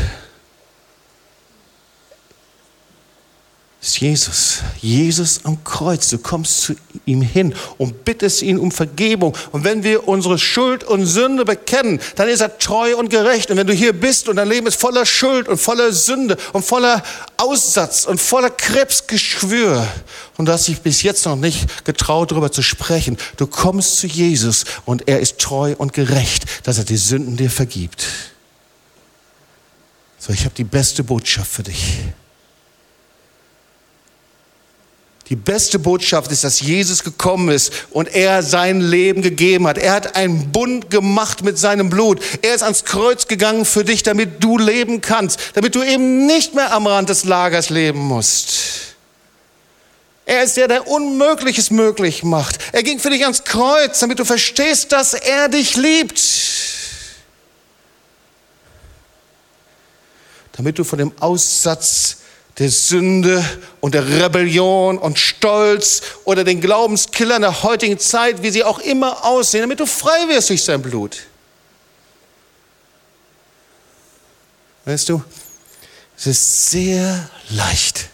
[3.85, 4.63] ist Jesus.
[4.81, 6.09] Jesus am Kreuz.
[6.09, 6.75] Du kommst zu
[7.05, 9.37] ihm hin und bittest ihn um Vergebung.
[9.51, 13.51] Und wenn wir unsere Schuld und Sünde bekennen, dann ist er treu und gerecht.
[13.51, 16.65] Und wenn du hier bist und dein Leben ist voller Schuld und voller Sünde und
[16.65, 17.03] voller
[17.37, 19.87] Aussatz und voller Krebsgeschwür
[20.37, 24.07] und du hast dich bis jetzt noch nicht getraut, darüber zu sprechen, du kommst zu
[24.07, 28.07] Jesus und er ist treu und gerecht, dass er die Sünden dir vergibt.
[30.17, 31.99] So, ich habe die beste Botschaft für dich.
[35.29, 39.79] Die beste Botschaft ist, dass Jesus gekommen ist und er sein Leben gegeben hat.
[39.79, 42.21] Er hat einen Bund gemacht mit seinem Blut.
[42.43, 46.53] Er ist ans Kreuz gegangen für dich, damit du leben kannst, damit du eben nicht
[46.53, 48.95] mehr am Rand des Lagers leben musst.
[50.27, 52.59] Er ist der, der Unmögliches möglich macht.
[52.71, 56.21] Er ging für dich ans Kreuz, damit du verstehst, dass er dich liebt.
[60.53, 62.17] Damit du von dem Aussatz
[62.57, 63.43] der Sünde
[63.81, 69.25] und der Rebellion und Stolz oder den Glaubenskillern der heutigen Zeit, wie sie auch immer
[69.25, 71.17] aussehen, damit du frei wirst durch sein Blut.
[74.85, 75.21] Weißt du,
[76.17, 78.07] es ist sehr leicht,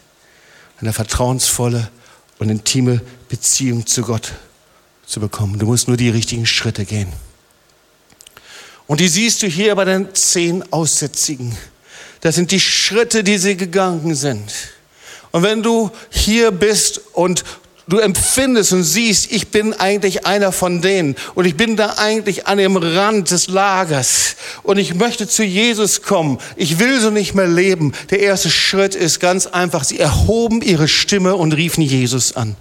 [0.80, 1.90] eine vertrauensvolle
[2.38, 4.32] und intime Beziehung zu Gott
[5.06, 5.58] zu bekommen.
[5.58, 7.12] Du musst nur die richtigen Schritte gehen.
[8.88, 11.56] Und die siehst du hier bei den zehn Aussätzigen.
[12.22, 14.52] Das sind die Schritte, die sie gegangen sind.
[15.32, 17.42] Und wenn du hier bist und
[17.88, 22.46] du empfindest und siehst, ich bin eigentlich einer von denen und ich bin da eigentlich
[22.46, 26.38] an dem Rand des Lagers und ich möchte zu Jesus kommen.
[26.54, 27.92] Ich will so nicht mehr leben.
[28.10, 29.82] Der erste Schritt ist ganz einfach.
[29.82, 32.54] Sie erhoben ihre Stimme und riefen Jesus an.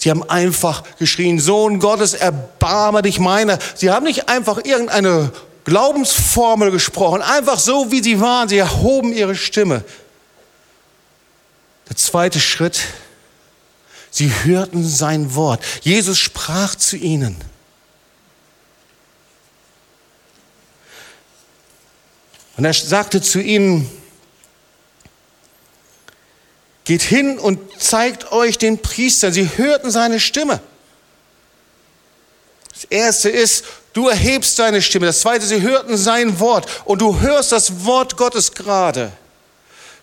[0.00, 3.60] Sie haben einfach geschrien, Sohn Gottes, erbarme dich meiner.
[3.76, 5.30] Sie haben nicht einfach irgendeine
[5.64, 8.48] Glaubensformel gesprochen, einfach so, wie sie waren.
[8.48, 9.84] Sie erhoben ihre Stimme.
[11.88, 12.80] Der zweite Schritt,
[14.10, 15.62] sie hörten sein Wort.
[15.82, 17.36] Jesus sprach zu ihnen.
[22.56, 23.90] Und er sagte zu ihnen,
[26.84, 29.32] geht hin und zeigt euch den Priester.
[29.32, 30.60] Sie hörten seine Stimme.
[32.72, 33.64] Das erste ist,
[33.94, 35.06] Du erhebst deine Stimme.
[35.06, 39.12] Das zweite, sie hörten sein Wort und du hörst das Wort Gottes gerade.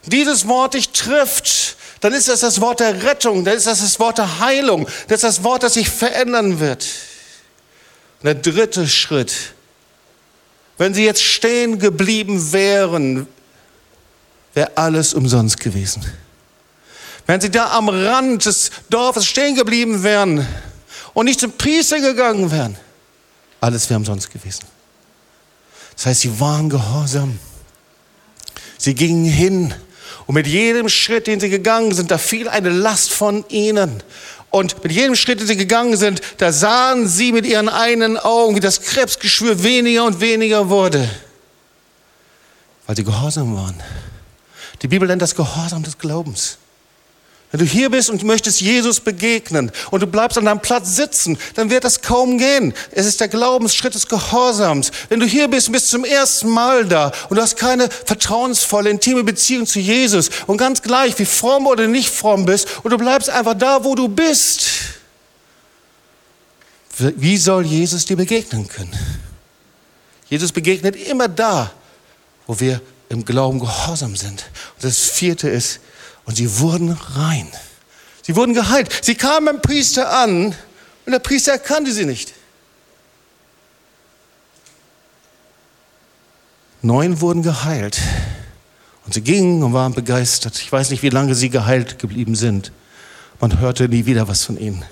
[0.06, 4.00] Dieses Wort dich trifft, dann ist das das Wort der Rettung, dann ist das das
[4.00, 6.88] Wort der Heilung, das ist das Wort, das sich verändern wird.
[8.22, 9.34] Und der dritte Schritt,
[10.78, 13.28] wenn sie jetzt stehen geblieben wären,
[14.54, 16.04] wäre alles umsonst gewesen.
[17.28, 20.48] Wenn sie da am Rand des Dorfes stehen geblieben wären
[21.14, 22.78] und nicht zum Priester gegangen wären,
[23.62, 24.66] alles wäre umsonst gewesen.
[25.96, 27.40] Das heißt, sie waren gehorsam.
[28.78, 29.74] Sie gingen hin
[30.26, 34.04] und mit jedem Schritt, den sie gegangen sind, da fiel eine Last von ihnen.
[34.50, 38.56] Und mit jedem Schritt, den sie gegangen sind, da sahen sie mit ihren eigenen Augen,
[38.56, 41.10] wie das Krebsgeschwür weniger und weniger wurde,
[42.88, 43.82] weil sie gehorsam waren.
[44.82, 46.58] Die Bibel nennt das Gehorsam des Glaubens.
[47.52, 51.38] Wenn du hier bist und möchtest Jesus begegnen und du bleibst an deinem Platz sitzen,
[51.56, 52.74] dann wird das kaum gehen.
[52.92, 54.92] Es ist der Glaubensschritt des Gehorsams.
[55.10, 58.90] Wenn du hier bist und bist zum ersten Mal da und du hast keine vertrauensvolle,
[58.90, 62.98] intime Beziehung zu Jesus und ganz gleich, wie fromm oder nicht fromm bist und du
[62.98, 64.70] bleibst einfach da, wo du bist,
[66.98, 68.98] wie soll Jesus dir begegnen können?
[70.30, 71.72] Jesus begegnet immer da,
[72.48, 72.80] wo wir
[73.10, 74.46] im Glauben gehorsam sind.
[74.76, 75.82] Und das vierte ist,
[76.26, 77.48] und sie wurden rein.
[78.22, 78.90] Sie wurden geheilt.
[79.02, 80.56] Sie kamen beim Priester an
[81.06, 82.34] und der Priester erkannte sie nicht.
[86.82, 88.00] Neun wurden geheilt.
[89.06, 90.60] Und sie gingen und waren begeistert.
[90.62, 92.72] Ich weiß nicht, wie lange sie geheilt geblieben sind.
[93.40, 94.86] Man hörte nie wieder was von ihnen.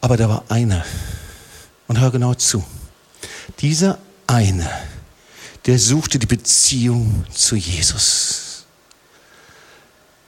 [0.00, 0.84] Aber da war einer.
[1.88, 2.64] Und hör genau zu.
[3.60, 4.70] Dieser eine,
[5.66, 8.51] der suchte die Beziehung zu Jesus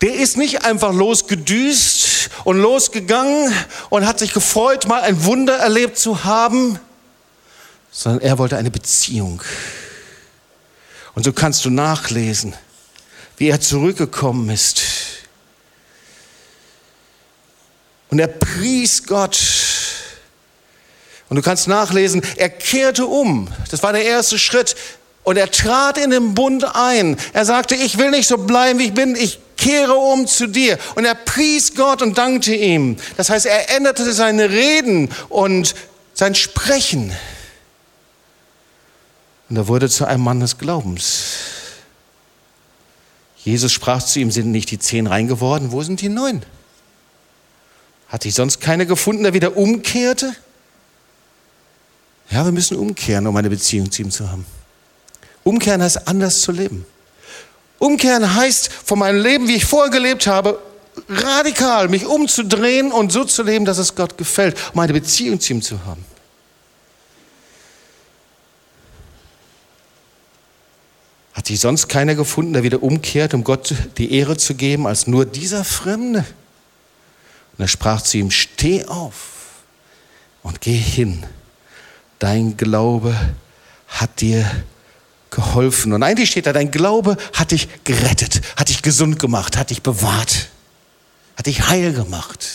[0.04, 3.50] der ist nicht einfach losgedüst und losgegangen
[3.88, 6.78] und hat sich gefreut, mal ein Wunder erlebt zu haben,
[7.90, 9.40] sondern er wollte eine Beziehung.
[11.14, 12.52] Und so kannst du nachlesen,
[13.38, 14.82] wie er zurückgekommen ist.
[18.10, 19.40] Und er pries Gott.
[21.30, 23.48] Und du kannst nachlesen, er kehrte um.
[23.70, 24.76] Das war der erste Schritt.
[25.22, 27.16] Und er trat in den Bund ein.
[27.32, 29.16] Er sagte, ich will nicht so bleiben, wie ich bin.
[29.16, 30.78] Ich kehre um zu dir.
[30.94, 32.96] Und er pries Gott und dankte ihm.
[33.16, 35.74] Das heißt, er änderte seine Reden und
[36.12, 37.12] sein Sprechen.
[39.48, 41.24] Und er wurde zu einem Mann des Glaubens.
[43.38, 45.72] Jesus sprach zu ihm, sind nicht die zehn rein geworden?
[45.72, 46.42] Wo sind die neun?
[48.08, 50.34] Hatte ich sonst keine gefunden, der wieder umkehrte?
[52.30, 54.46] Ja, wir müssen umkehren, um eine Beziehung zu ihm zu haben.
[55.42, 56.86] Umkehren heißt anders zu leben.
[57.84, 60.58] Umkehren heißt von meinem Leben, wie ich vorher gelebt habe,
[61.06, 65.52] radikal mich umzudrehen und so zu leben, dass es Gott gefällt, um eine Beziehung zu
[65.52, 66.02] ihm zu haben.
[71.34, 75.06] Hat sich sonst keiner gefunden, der wieder umkehrt, um Gott die Ehre zu geben, als
[75.06, 76.24] nur dieser Fremde?
[77.58, 79.16] Und er sprach zu ihm, steh auf
[80.42, 81.26] und geh hin.
[82.18, 83.14] Dein Glaube
[83.88, 84.50] hat dir
[85.34, 85.92] geholfen.
[85.92, 89.82] Und eigentlich steht da, dein Glaube hat dich gerettet, hat dich gesund gemacht, hat dich
[89.82, 90.48] bewahrt,
[91.36, 92.46] hat dich heil gemacht.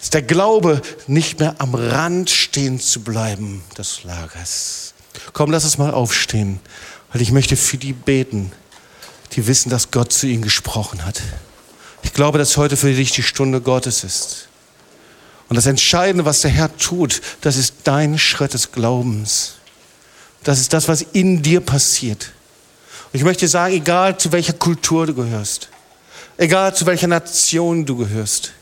[0.00, 4.94] Ist der Glaube, nicht mehr am Rand stehen zu bleiben des Lagers.
[5.32, 6.60] Komm, lass uns mal aufstehen,
[7.12, 8.52] weil ich möchte für die beten,
[9.32, 11.22] die wissen, dass Gott zu ihnen gesprochen hat.
[12.02, 14.48] Ich glaube, dass heute für dich die Stunde Gottes ist.
[15.48, 19.54] Und das Entscheidende, was der Herr tut, das ist dein Schritt des Glaubens.
[20.44, 22.32] Das ist das, was in dir passiert.
[23.12, 25.68] Und ich möchte sagen, egal zu welcher Kultur du gehörst,
[26.36, 28.52] egal zu welcher Nation du gehörst,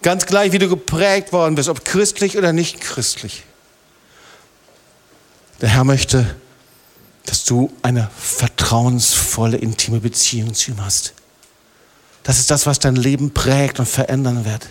[0.00, 3.44] ganz gleich wie du geprägt worden bist, ob christlich oder nicht christlich,
[5.60, 6.34] der Herr möchte,
[7.26, 11.12] dass du eine vertrauensvolle, intime Beziehung zu ihm hast.
[12.24, 14.68] Das ist das, was dein Leben prägt und verändern wird.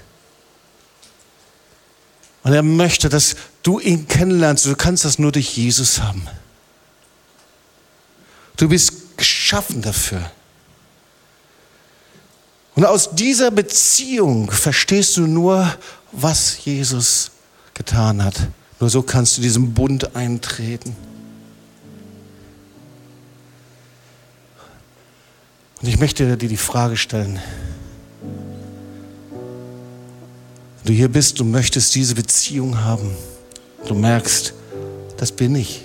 [2.44, 4.66] Und er möchte, dass du ihn kennenlernst.
[4.66, 6.28] Du kannst das nur durch Jesus haben.
[8.58, 10.30] Du bist geschaffen dafür.
[12.76, 15.72] Und aus dieser Beziehung verstehst du nur,
[16.12, 17.32] was Jesus
[17.74, 18.48] getan hat.
[18.80, 20.96] Nur so kannst du diesem Bund eintreten.
[25.82, 27.40] Und ich möchte dir die Frage stellen,
[30.78, 33.16] wenn du hier bist und möchtest diese Beziehung haben,
[33.88, 34.54] du merkst,
[35.18, 35.84] das bin ich.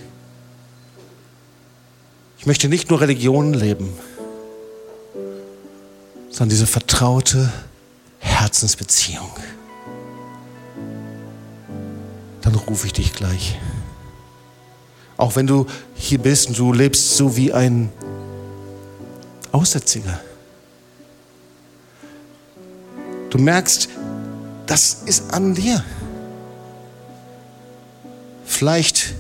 [2.47, 3.93] Ich möchte nicht nur Religion leben,
[6.31, 7.53] sondern diese vertraute
[8.21, 9.33] Herzensbeziehung.
[12.43, 13.59] Dann rufe ich dich gleich.
[15.17, 15.67] Auch wenn du
[15.97, 17.91] hier bist und du lebst so wie ein
[19.51, 20.21] Aussätziger.
[23.31, 23.89] Du merkst,
[24.67, 25.85] das ist an dir.
[28.45, 29.17] Vielleicht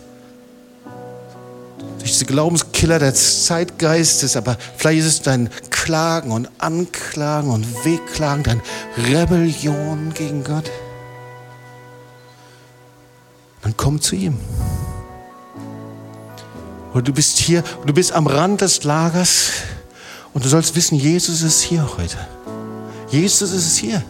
[2.06, 8.44] durch diese Glaubenskiller des Zeitgeistes, aber vielleicht ist es dein Klagen und Anklagen und Wehklagen,
[8.44, 8.62] dein
[9.08, 10.70] Rebellion gegen Gott.
[13.62, 14.38] Dann komm zu ihm.
[16.92, 19.50] Oder du bist hier du bist am Rand des Lagers
[20.32, 22.18] und du sollst wissen, Jesus ist hier heute.
[23.08, 24.00] Jesus ist hier.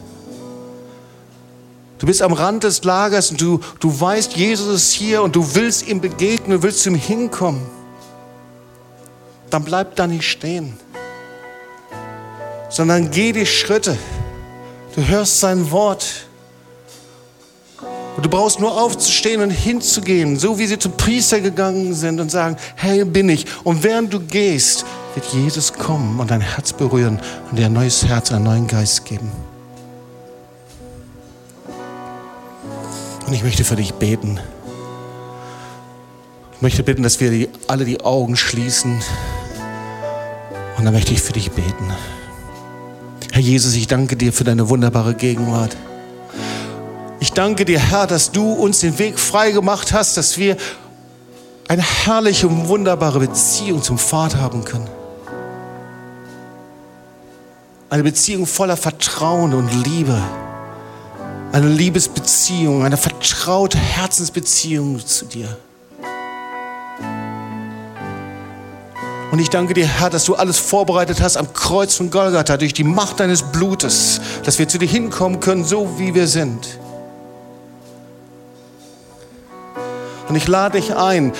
[1.97, 5.55] Du bist am Rand des Lagers und du, du weißt, Jesus ist hier und du
[5.55, 7.76] willst ihm begegnen, du willst zu ihm hinkommen.
[9.51, 10.77] Dann bleib da nicht stehen,
[12.69, 13.97] sondern geh die Schritte.
[14.95, 16.27] Du hörst sein Wort.
[18.17, 22.31] Und du brauchst nur aufzustehen und hinzugehen, so wie sie zum Priester gegangen sind und
[22.31, 23.45] sagen, hey, bin ich.
[23.63, 27.21] Und während du gehst, wird Jesus kommen und dein Herz berühren
[27.51, 29.31] und dir ein neues Herz, einen neuen Geist geben.
[33.27, 34.41] Und ich möchte für dich beten.
[36.55, 39.03] Ich möchte bitten, dass wir die, alle die Augen schließen.
[40.77, 41.93] Und dann möchte ich für dich beten.
[43.33, 45.77] Herr Jesus, ich danke dir für deine wunderbare Gegenwart.
[47.20, 50.57] Ich danke dir, Herr, dass du uns den Weg frei gemacht hast, dass wir
[51.68, 54.89] eine herrliche und wunderbare Beziehung zum Vater haben können.
[57.89, 60.20] Eine Beziehung voller Vertrauen und Liebe.
[61.53, 65.57] Eine Liebesbeziehung, eine vertraute Herzensbeziehung zu dir.
[69.33, 72.72] Und ich danke dir, Herr, dass du alles vorbereitet hast am Kreuz von Golgatha durch
[72.72, 76.79] die Macht deines Blutes, dass wir zu dir hinkommen können, so wie wir sind.
[80.29, 81.33] Und ich lade dich ein,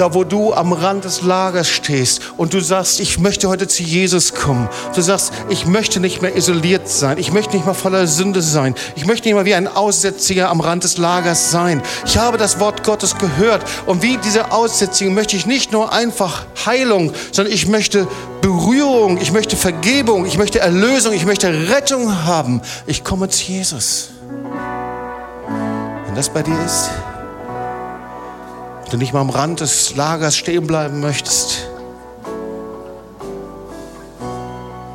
[0.00, 3.82] da wo du am Rand des Lagers stehst und du sagst, ich möchte heute zu
[3.82, 4.66] Jesus kommen.
[4.94, 7.18] Du sagst, ich möchte nicht mehr isoliert sein.
[7.18, 8.74] Ich möchte nicht mehr voller Sünde sein.
[8.96, 11.82] Ich möchte nicht mehr wie ein Aussätziger am Rand des Lagers sein.
[12.06, 16.46] Ich habe das Wort Gottes gehört und wie diese Aussätzigen möchte ich nicht nur einfach
[16.64, 18.08] Heilung, sondern ich möchte
[18.40, 22.62] Berührung, ich möchte Vergebung, ich möchte Erlösung, ich möchte Rettung haben.
[22.86, 24.08] Ich komme zu Jesus.
[26.06, 26.88] Wenn das bei dir ist,
[28.90, 31.68] du nicht mal am Rand des Lagers stehen bleiben möchtest,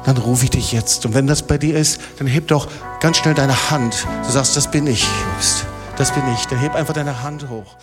[0.05, 1.05] dann rufe ich dich jetzt.
[1.05, 2.67] Und wenn das bei dir ist, dann heb doch
[2.99, 4.05] ganz schnell deine Hand.
[4.25, 5.05] Du sagst, das bin ich,
[5.97, 6.45] Das bin ich.
[6.47, 7.75] Dann heb einfach deine Hand hoch.